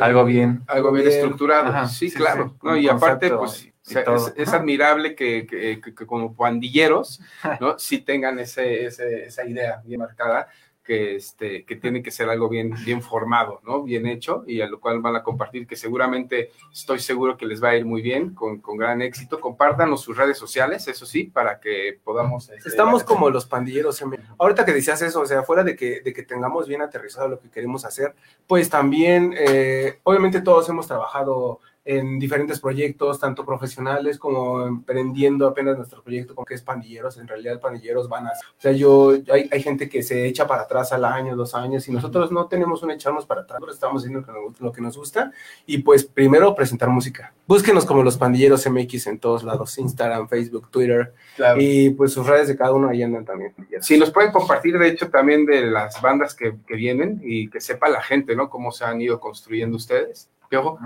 Algo 0.00 0.24
bien. 0.24 0.62
Algo 0.68 0.92
bien, 0.92 1.06
Bien. 1.06 1.18
estructurado. 1.18 1.68
Ajá, 1.68 1.88
sí, 1.88 2.10
sí, 2.10 2.16
claro. 2.16 2.50
sí, 2.50 2.58
¿no? 2.62 2.76
Y 2.76 2.88
aparte, 2.88 3.28
pues 3.30 3.68
o 3.84 3.90
sea, 3.90 4.02
es, 4.02 4.32
es 4.36 4.52
admirable 4.52 5.16
que, 5.16 5.44
que- 5.44 5.80
que- 5.80 5.94
que 5.94 6.06
como 6.06 6.32
pandilleros, 6.36 7.20
¿no? 7.60 7.76
Sí 7.78 7.98
tengan 7.98 8.38
ese, 8.38 8.86
ese- 8.86 9.24
esa 9.26 9.44
idea 9.44 9.82
bien 9.84 9.98
marcada. 10.00 10.46
Que, 10.82 11.16
este, 11.16 11.64
que 11.64 11.76
tiene 11.76 12.02
que 12.02 12.10
ser 12.10 12.28
algo 12.28 12.48
bien, 12.48 12.74
bien 12.84 13.02
formado, 13.02 13.60
¿no? 13.64 13.82
Bien 13.82 14.06
hecho 14.06 14.44
y 14.46 14.60
a 14.60 14.66
lo 14.66 14.80
cual 14.80 15.00
van 15.00 15.16
a 15.16 15.22
compartir, 15.22 15.66
que 15.66 15.76
seguramente 15.76 16.50
estoy 16.72 16.98
seguro 16.98 17.36
que 17.36 17.46
les 17.46 17.62
va 17.62 17.70
a 17.70 17.76
ir 17.76 17.84
muy 17.84 18.02
bien, 18.02 18.34
con, 18.34 18.60
con 18.60 18.76
gran 18.76 19.02
éxito. 19.02 19.40
Compártanos 19.40 20.02
sus 20.02 20.16
redes 20.16 20.38
sociales, 20.38 20.88
eso 20.88 21.06
sí, 21.06 21.24
para 21.24 21.60
que 21.60 21.98
podamos... 22.02 22.50
este, 22.50 22.68
Estamos 22.68 23.04
como 23.04 23.30
los 23.30 23.46
pandilleros. 23.46 24.02
Ahorita 24.38 24.64
que 24.64 24.72
decías 24.72 25.00
eso, 25.02 25.20
o 25.20 25.26
sea, 25.26 25.42
fuera 25.42 25.64
de 25.64 25.76
que, 25.76 26.00
de 26.00 26.12
que 26.12 26.22
tengamos 26.22 26.66
bien 26.66 26.82
aterrizado 26.82 27.28
lo 27.28 27.40
que 27.40 27.50
queremos 27.50 27.84
hacer, 27.84 28.14
pues 28.46 28.68
también, 28.68 29.34
eh, 29.36 29.98
obviamente 30.02 30.40
todos 30.40 30.68
hemos 30.68 30.86
trabajado 30.86 31.60
en 31.84 32.18
diferentes 32.20 32.60
proyectos, 32.60 33.18
tanto 33.18 33.44
profesionales 33.44 34.18
como 34.18 34.64
emprendiendo 34.66 35.48
apenas 35.48 35.76
nuestro 35.76 36.00
proyecto, 36.02 36.34
como 36.34 36.44
que 36.44 36.54
es 36.54 36.62
pandilleros, 36.62 37.16
en 37.18 37.26
realidad 37.26 37.60
pandilleros 37.60 38.08
van 38.08 38.28
a... 38.28 38.30
O 38.30 38.60
sea, 38.60 38.70
yo, 38.70 39.14
hay, 39.32 39.48
hay 39.50 39.62
gente 39.62 39.88
que 39.88 40.02
se 40.04 40.26
echa 40.26 40.46
para 40.46 40.62
atrás 40.62 40.92
al 40.92 41.04
año, 41.04 41.34
dos 41.34 41.54
años, 41.56 41.88
y 41.88 41.92
nosotros 41.92 42.30
no 42.30 42.46
tenemos 42.46 42.82
un 42.84 42.92
echarnos 42.92 43.26
para 43.26 43.40
atrás, 43.42 43.58
nosotros 43.58 43.74
estamos 43.76 44.02
haciendo 44.04 44.24
lo 44.60 44.70
que 44.72 44.80
nos- 44.80 44.96
gusta, 44.96 45.32
y 45.66 45.78
pues 45.78 46.04
primero 46.04 46.54
presentar 46.54 46.88
música. 46.88 47.32
Búsquenos 47.48 47.84
como 47.84 48.02
los 48.04 48.16
pandilleros 48.16 48.64
MX 48.70 49.06
en 49.08 49.18
todos 49.18 49.42
lados, 49.42 49.76
Instagram, 49.78 50.28
Facebook, 50.28 50.68
Twitter, 50.70 51.12
Claro. 51.34 51.60
y 51.60 51.90
pues 51.90 52.12
sus 52.12 52.26
redes 52.26 52.46
de 52.46 52.56
cada 52.56 52.72
uno 52.72 52.88
ahí 52.90 53.02
andan 53.02 53.24
también. 53.24 53.54
Si 53.80 53.98
nos 53.98 54.10
pueden 54.10 54.30
compartir, 54.30 54.78
de 54.78 54.88
hecho, 54.88 55.08
también 55.10 55.46
de 55.46 55.62
las 55.62 56.00
bandas 56.00 56.34
que, 56.34 56.54
que 56.66 56.74
vienen 56.76 57.20
y 57.24 57.48
que 57.48 57.60
sepa 57.60 57.88
la 57.88 58.02
gente, 58.02 58.36
¿no? 58.36 58.48
Cómo 58.50 58.70
se 58.70 58.84
han 58.84 59.00
ido 59.00 59.18
construyendo 59.18 59.76
ustedes. 59.78 60.28
Piojo. 60.52 60.76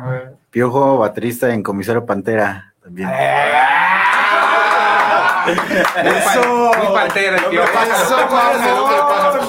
Piojo, 0.50 0.98
baterista 0.98 1.52
en 1.52 1.60
Comisario 1.60 2.06
Pantera. 2.06 2.72
También. 2.80 3.08
Eso. 6.04 6.70
Muy 6.78 6.86
pantera, 6.94 7.36
No, 7.38 7.42
por 7.46 7.54
no, 7.54 7.60
no, 7.62 7.66
favor. 7.66 9.40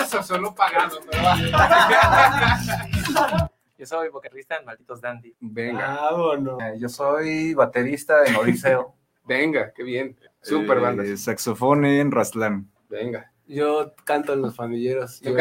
Eso- 0.00 0.20
es 0.20 0.26
solo 0.26 0.54
pagado. 0.54 0.96
Yo 3.76 3.84
soy 3.86 4.08
vocalista 4.08 4.56
en 4.56 4.64
Malditos 4.64 5.02
Dandy. 5.02 5.36
Venga. 5.40 5.88
Vámonos. 5.94 6.58
Eh, 6.62 6.76
Yo 6.78 6.88
soy 6.88 7.52
baterista 7.52 8.24
en 8.24 8.36
Odiseo. 8.36 8.94
Venga, 9.26 9.74
qué 9.76 9.82
bien. 9.82 10.16
Super 10.40 10.78
Eh, 10.78 10.80
banda. 10.80 11.04
saxofón 11.18 11.84
en 11.84 12.10
Rastlán. 12.10 12.70
Venga. 12.88 13.30
Yo 13.46 13.94
canto 14.04 14.32
en 14.32 14.42
los 14.42 14.54
pandilleros. 14.54 15.20
Yo- 15.20 15.32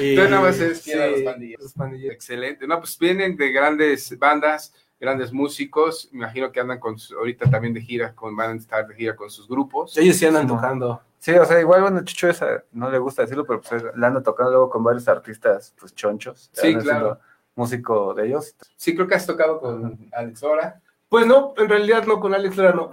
Y- 0.00 0.16
Tú 0.16 0.22
nada 0.24 0.40
más 0.42 0.60
eres 0.60 0.82
sí, 0.82 0.92
a 0.92 1.06
los 1.06 1.22
pandilleros. 1.22 1.62
los 1.64 1.72
pandilleros. 1.72 2.14
Excelente. 2.14 2.66
No, 2.66 2.78
pues 2.78 2.98
vienen 2.98 3.36
de 3.36 3.52
grandes 3.52 4.16
bandas, 4.18 4.74
grandes 5.00 5.32
músicos. 5.32 6.08
Me 6.12 6.18
imagino 6.18 6.52
que 6.52 6.60
andan 6.60 6.78
con 6.78 6.96
ahorita 7.18 7.50
también 7.50 7.74
de 7.74 7.80
gira, 7.80 8.14
con, 8.14 8.36
van 8.36 8.50
a 8.50 8.54
estar 8.56 8.86
de 8.86 8.94
gira 8.94 9.16
con 9.16 9.30
sus 9.30 9.48
grupos. 9.48 9.96
Ellos 9.96 10.16
sí 10.16 10.26
andan 10.26 10.42
Sí, 10.42 10.48
tocando. 10.54 11.00
Sí, 11.18 11.32
o 11.32 11.44
sea, 11.44 11.60
igual, 11.60 11.82
bueno, 11.82 12.04
Chucho 12.04 12.28
esa, 12.28 12.64
no 12.72 12.90
le 12.90 12.98
gusta 12.98 13.22
decirlo, 13.22 13.44
pero 13.46 13.60
pues 13.60 13.82
le 13.94 14.06
anda 14.06 14.22
tocando 14.22 14.50
luego 14.50 14.70
con 14.70 14.82
varios 14.82 15.06
artistas, 15.08 15.72
pues 15.78 15.94
chonchos. 15.94 16.50
Sí, 16.52 16.74
claro. 16.76 17.18
Músico 17.54 18.12
de 18.14 18.26
ellos. 18.26 18.54
Sí, 18.76 18.94
creo 18.94 19.06
que 19.06 19.14
has 19.14 19.26
tocado 19.26 19.60
con 19.60 19.98
Alex 20.12 20.42
Lora. 20.42 20.80
Pues 21.12 21.26
no, 21.26 21.52
en 21.58 21.68
realidad 21.68 22.06
no, 22.06 22.18
con 22.18 22.32
Alex 22.32 22.56
Lora 22.56 22.72
no. 22.72 22.88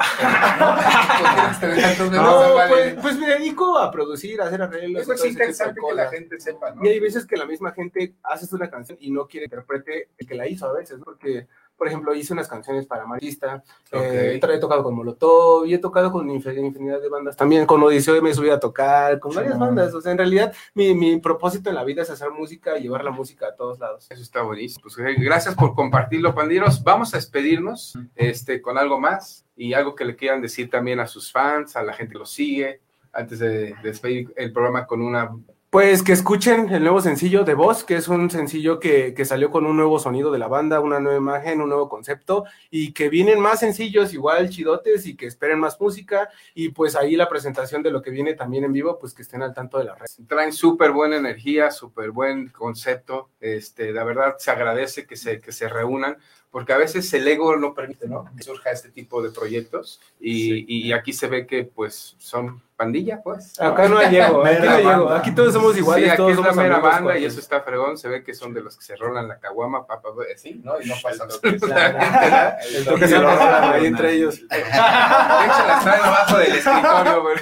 No, 2.21 2.67
pues, 2.67 2.95
pues 3.01 3.17
me 3.17 3.29
dedico 3.29 3.77
a 3.77 3.89
producir, 3.89 4.41
a 4.41 4.47
hacer 4.47 4.61
arreglos. 4.61 5.03
Eso 5.03 5.13
es 5.13 5.23
interesante 5.23 5.79
que 5.79 5.95
la 5.95 6.09
gente 6.09 6.37
sepa, 6.37 6.71
¿no? 6.71 6.83
Y 6.83 6.89
hay 6.89 6.99
veces 6.99 7.25
que 7.25 7.37
la 7.37 7.45
misma 7.45 7.71
gente 7.71 8.15
hace 8.23 8.53
una 8.53 8.69
canción 8.69 8.97
y 8.99 9.09
no 9.09 9.25
quiere 9.25 9.47
que 9.47 9.55
interprete 9.55 10.09
el 10.17 10.27
que 10.27 10.35
la 10.35 10.49
hizo 10.49 10.67
a 10.67 10.73
veces, 10.73 10.97
¿no? 10.97 11.05
porque, 11.05 11.47
por 11.79 11.87
ejemplo, 11.87 12.13
hice 12.13 12.33
unas 12.33 12.47
canciones 12.47 12.85
para 12.85 13.07
Marista, 13.07 13.63
eh, 13.91 14.39
he 14.39 14.57
tocado 14.59 14.83
con 14.83 14.93
Molotov 14.93 15.65
y 15.65 15.73
he 15.73 15.79
tocado 15.79 16.11
con 16.11 16.27
inf- 16.29 16.55
infinidad 16.55 17.01
de 17.01 17.09
bandas. 17.09 17.35
También 17.35 17.65
con 17.65 17.81
Odiseo 17.81 18.21
me 18.21 18.33
subí 18.33 18.49
a 18.51 18.59
tocar, 18.59 19.17
con 19.19 19.33
varias 19.33 19.53
Sí. 19.53 19.59
bandas. 19.59 19.93
O 19.95 20.01
sea, 20.01 20.11
en 20.11 20.17
realidad 20.19 20.53
mi, 20.75 20.93
mi 20.93 21.17
propósito 21.19 21.69
en 21.69 21.75
la 21.75 21.83
vida 21.83 22.01
es 22.03 22.09
hacer 22.11 22.29
música 22.29 22.77
y 22.77 22.83
llevar 22.83 23.03
la 23.03 23.11
música 23.11 23.47
a 23.47 23.55
todos 23.55 23.79
lados. 23.79 24.05
Eso 24.11 24.21
está 24.21 24.41
buenísimo. 24.43 24.83
Pues 24.83 24.97
eh, 24.99 25.15
gracias 25.17 25.55
por 25.55 25.73
compartirlo, 25.73 26.35
pandilleros. 26.35 26.83
Vamos 26.83 27.13
a 27.13 27.17
despedirnos 27.17 27.97
este, 28.15 28.61
con 28.61 28.77
algo 28.77 28.99
más 28.99 29.45
y 29.55 29.73
algo 29.73 29.95
que 29.95 30.05
le 30.05 30.15
quieran 30.15 30.41
decir 30.41 30.69
también 30.69 30.99
a 30.99 31.07
sus 31.07 31.31
fans, 31.31 31.75
a 31.75 31.83
la 31.83 31.93
gente 31.93 32.13
que 32.13 32.19
los 32.19 32.29
sigue, 32.31 32.81
antes 33.13 33.39
de, 33.39 33.49
de 33.49 33.75
despedir 33.81 34.33
el 34.35 34.51
programa 34.51 34.85
con 34.85 35.01
una... 35.01 35.31
Pues 35.69 36.01
que 36.01 36.13
escuchen 36.13 36.73
el 36.73 36.81
nuevo 36.81 36.99
sencillo 36.99 37.43
de 37.43 37.53
Voz, 37.53 37.83
que 37.83 37.95
es 37.95 38.07
un 38.07 38.31
sencillo 38.31 38.79
que, 38.79 39.13
que 39.13 39.23
salió 39.23 39.51
con 39.51 39.67
un 39.67 39.77
nuevo 39.77 39.99
sonido 39.99 40.31
de 40.31 40.39
la 40.39 40.47
banda, 40.47 40.79
una 40.79 40.99
nueva 40.99 41.19
imagen, 41.19 41.61
un 41.61 41.69
nuevo 41.69 41.87
concepto, 41.87 42.45
y 42.71 42.91
que 42.91 43.07
vienen 43.07 43.39
más 43.39 43.59
sencillos, 43.59 44.11
igual 44.11 44.49
chidotes, 44.49 45.05
y 45.05 45.15
que 45.15 45.27
esperen 45.27 45.59
más 45.59 45.79
música, 45.79 46.29
y 46.55 46.69
pues 46.69 46.95
ahí 46.95 47.15
la 47.15 47.29
presentación 47.29 47.83
de 47.83 47.91
lo 47.91 48.01
que 48.01 48.09
viene 48.09 48.33
también 48.33 48.63
en 48.63 48.73
vivo, 48.73 48.97
pues 48.97 49.13
que 49.13 49.21
estén 49.21 49.43
al 49.43 49.53
tanto 49.53 49.77
de 49.77 49.83
la 49.83 49.93
red. 49.93 50.07
Traen 50.27 50.53
súper 50.53 50.91
buena 50.91 51.17
energía, 51.17 51.69
súper 51.69 52.09
buen 52.09 52.49
concepto. 52.49 53.29
Este, 53.39 53.93
la 53.93 54.03
verdad 54.03 54.37
se 54.39 54.49
agradece 54.49 55.05
que 55.05 55.17
se, 55.17 55.39
que 55.39 55.51
se 55.51 55.69
reúnan, 55.69 56.17
porque 56.49 56.73
a 56.73 56.77
veces 56.77 57.13
el 57.13 57.27
ego 57.27 57.57
no 57.57 57.75
permite 57.75 58.07
¿no? 58.07 58.25
que 58.35 58.41
surja 58.41 58.71
este 58.71 58.89
tipo 58.89 59.21
de 59.21 59.29
proyectos, 59.29 60.01
y, 60.19 60.87
y 60.87 60.93
aquí 60.93 61.13
se 61.13 61.27
ve 61.27 61.45
que 61.45 61.63
pues 61.63 62.15
son 62.17 62.59
pandilla, 62.79 63.21
pues. 63.21 63.59
Acá 63.59 63.89
no 63.89 63.97
hay 63.97 64.15
ego, 64.15 64.45
aquí 64.45 64.65
no 64.65 64.71
hay 64.71 64.87
ego, 64.87 65.09
aquí 65.09 65.35
todos 65.35 65.53
somos 65.53 65.77
iguales, 65.77 66.05
Sí, 66.05 66.09
aquí 66.11 66.17
todos 66.17 66.31
es 66.31 66.37
la 66.37 66.43
somos 66.43 66.55
mera 66.55 66.75
amigos, 66.75 66.93
banda 66.95 67.17
y 67.17 67.25
eso 67.25 67.39
está 67.41 67.59
fregón. 67.61 67.97
Se 67.97 68.07
ve 68.07 68.23
que 68.23 68.33
son 68.33 68.53
de 68.53 68.61
los 68.61 68.77
que 68.77 68.83
se 68.83 68.95
rolan 68.95 69.27
la 69.27 69.37
caguama, 69.37 69.85
papá, 69.85 70.09
así, 70.33 70.61
¿no? 70.63 70.81
Y 70.81 70.87
no 70.87 70.95
pasa. 71.03 71.27
El 71.43 72.85
toque 72.85 73.07
se 73.07 73.19
lo 73.19 73.35
rolan 73.35 73.73
ahí 73.73 73.85
entre 73.85 74.13
ellos. 74.13 74.39
De 74.49 74.57
hecho, 74.57 75.67
las 75.67 75.83
traen 75.83 76.03
abajo 76.03 76.37
del 76.37 76.55
escritorio, 76.55 77.21
güey. 77.21 77.35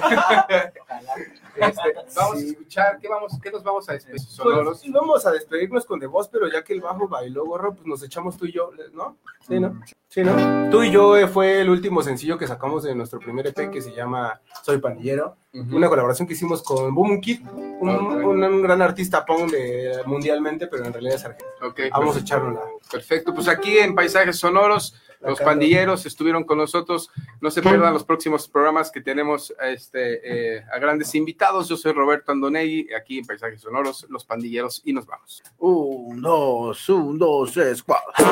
Este, 1.60 1.94
vamos 2.16 2.36
a 2.36 2.40
escuchar, 2.40 2.98
¿qué, 3.00 3.08
vamos, 3.08 3.32
¿qué 3.42 3.50
nos 3.50 3.62
vamos 3.62 3.88
a 3.88 3.92
despedir? 3.94 4.20
Sonoros. 4.20 4.80
Pues, 4.80 4.92
vamos 4.92 5.26
a 5.26 5.30
despedirnos 5.32 5.84
con 5.86 5.98
The 6.00 6.06
Voz, 6.06 6.28
pero 6.28 6.48
ya 6.50 6.62
que 6.62 6.72
el 6.72 6.80
bajo 6.80 7.08
bailó, 7.08 7.44
gorro, 7.46 7.74
pues 7.74 7.86
nos 7.86 8.02
echamos 8.02 8.36
tú 8.36 8.46
y 8.46 8.52
yo, 8.52 8.70
¿no? 8.92 9.16
Sí, 9.46 9.58
¿no? 9.60 9.80
Sí, 10.08 10.22
¿no? 10.22 10.70
Tú 10.70 10.82
y 10.82 10.90
yo 10.90 11.16
eh, 11.16 11.28
fue 11.28 11.60
el 11.60 11.68
último 11.70 12.02
sencillo 12.02 12.38
que 12.38 12.46
sacamos 12.46 12.82
de 12.82 12.94
nuestro 12.94 13.18
primer 13.18 13.46
EP 13.46 13.70
que 13.70 13.82
se 13.82 13.92
llama 13.94 14.40
Soy 14.62 14.78
Pandillero. 14.78 15.36
Una 15.52 15.88
colaboración 15.88 16.26
que 16.28 16.34
hicimos 16.34 16.62
con 16.62 16.94
Boom 16.94 17.20
Kid, 17.20 17.40
un, 17.80 17.88
un- 17.88 18.44
un 18.44 18.62
gran 18.62 18.80
artista 18.80 19.24
punk 19.24 19.50
de, 19.50 20.02
mundialmente, 20.06 20.66
pero 20.68 20.84
en 20.84 20.92
realidad 20.92 21.16
es 21.16 21.24
argentino. 21.24 21.50
Ok, 21.68 21.80
Vamos 21.90 22.16
a 22.16 22.20
echarlo 22.20 22.78
Perfecto, 22.90 23.34
pues 23.34 23.48
aquí 23.48 23.78
en 23.78 23.94
Paisajes 23.94 24.36
Sonoros, 24.38 24.94
los 25.20 25.40
pandilleros 25.40 26.06
estuvieron 26.06 26.44
con 26.44 26.58
nosotros. 26.58 27.10
No 27.40 27.50
se 27.50 27.62
pierdan 27.62 27.92
los 27.92 28.04
próximos 28.04 28.48
programas 28.48 28.90
que 28.90 29.00
tenemos 29.00 29.52
este, 29.62 30.56
eh, 30.56 30.64
a 30.72 30.78
grandes 30.78 31.14
invitados. 31.14 31.68
Yo 31.68 31.76
soy 31.76 31.92
Roberto 31.92 32.32
Andonegui, 32.32 32.88
aquí 32.94 33.18
en 33.18 33.26
Paisajes 33.26 33.60
Sonoros, 33.60 34.06
los 34.08 34.24
pandilleros, 34.24 34.82
y 34.84 34.92
nos 34.92 35.06
vamos. 35.06 35.42
Un, 35.58 36.20
dos, 36.20 36.88
un, 36.88 37.18
dos, 37.18 37.52
tres, 37.52 37.82
cuatro. 37.82 38.24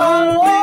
Oh, 0.00 0.57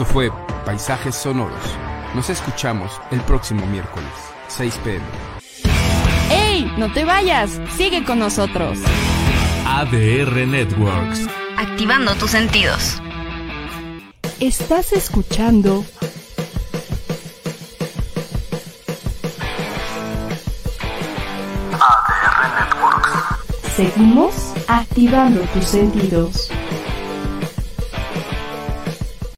Esto 0.00 0.14
fue 0.14 0.32
Paisajes 0.64 1.14
Sonoros. 1.14 1.60
Nos 2.14 2.30
escuchamos 2.30 2.90
el 3.10 3.20
próximo 3.20 3.66
miércoles, 3.66 4.08
6 4.48 4.80
pm. 4.82 5.04
¡Ey! 6.30 6.72
No 6.78 6.90
te 6.90 7.04
vayas. 7.04 7.60
Sigue 7.76 8.02
con 8.02 8.18
nosotros. 8.18 8.78
ADR 9.66 10.46
Networks. 10.46 11.26
Activando 11.58 12.14
tus 12.14 12.30
sentidos. 12.30 12.98
Estás 14.40 14.94
escuchando 14.94 15.84
ADR 21.72 22.58
Networks. 22.58 23.76
Seguimos 23.76 24.34
activando 24.66 25.42
tus 25.52 25.66
sentidos. 25.66 26.39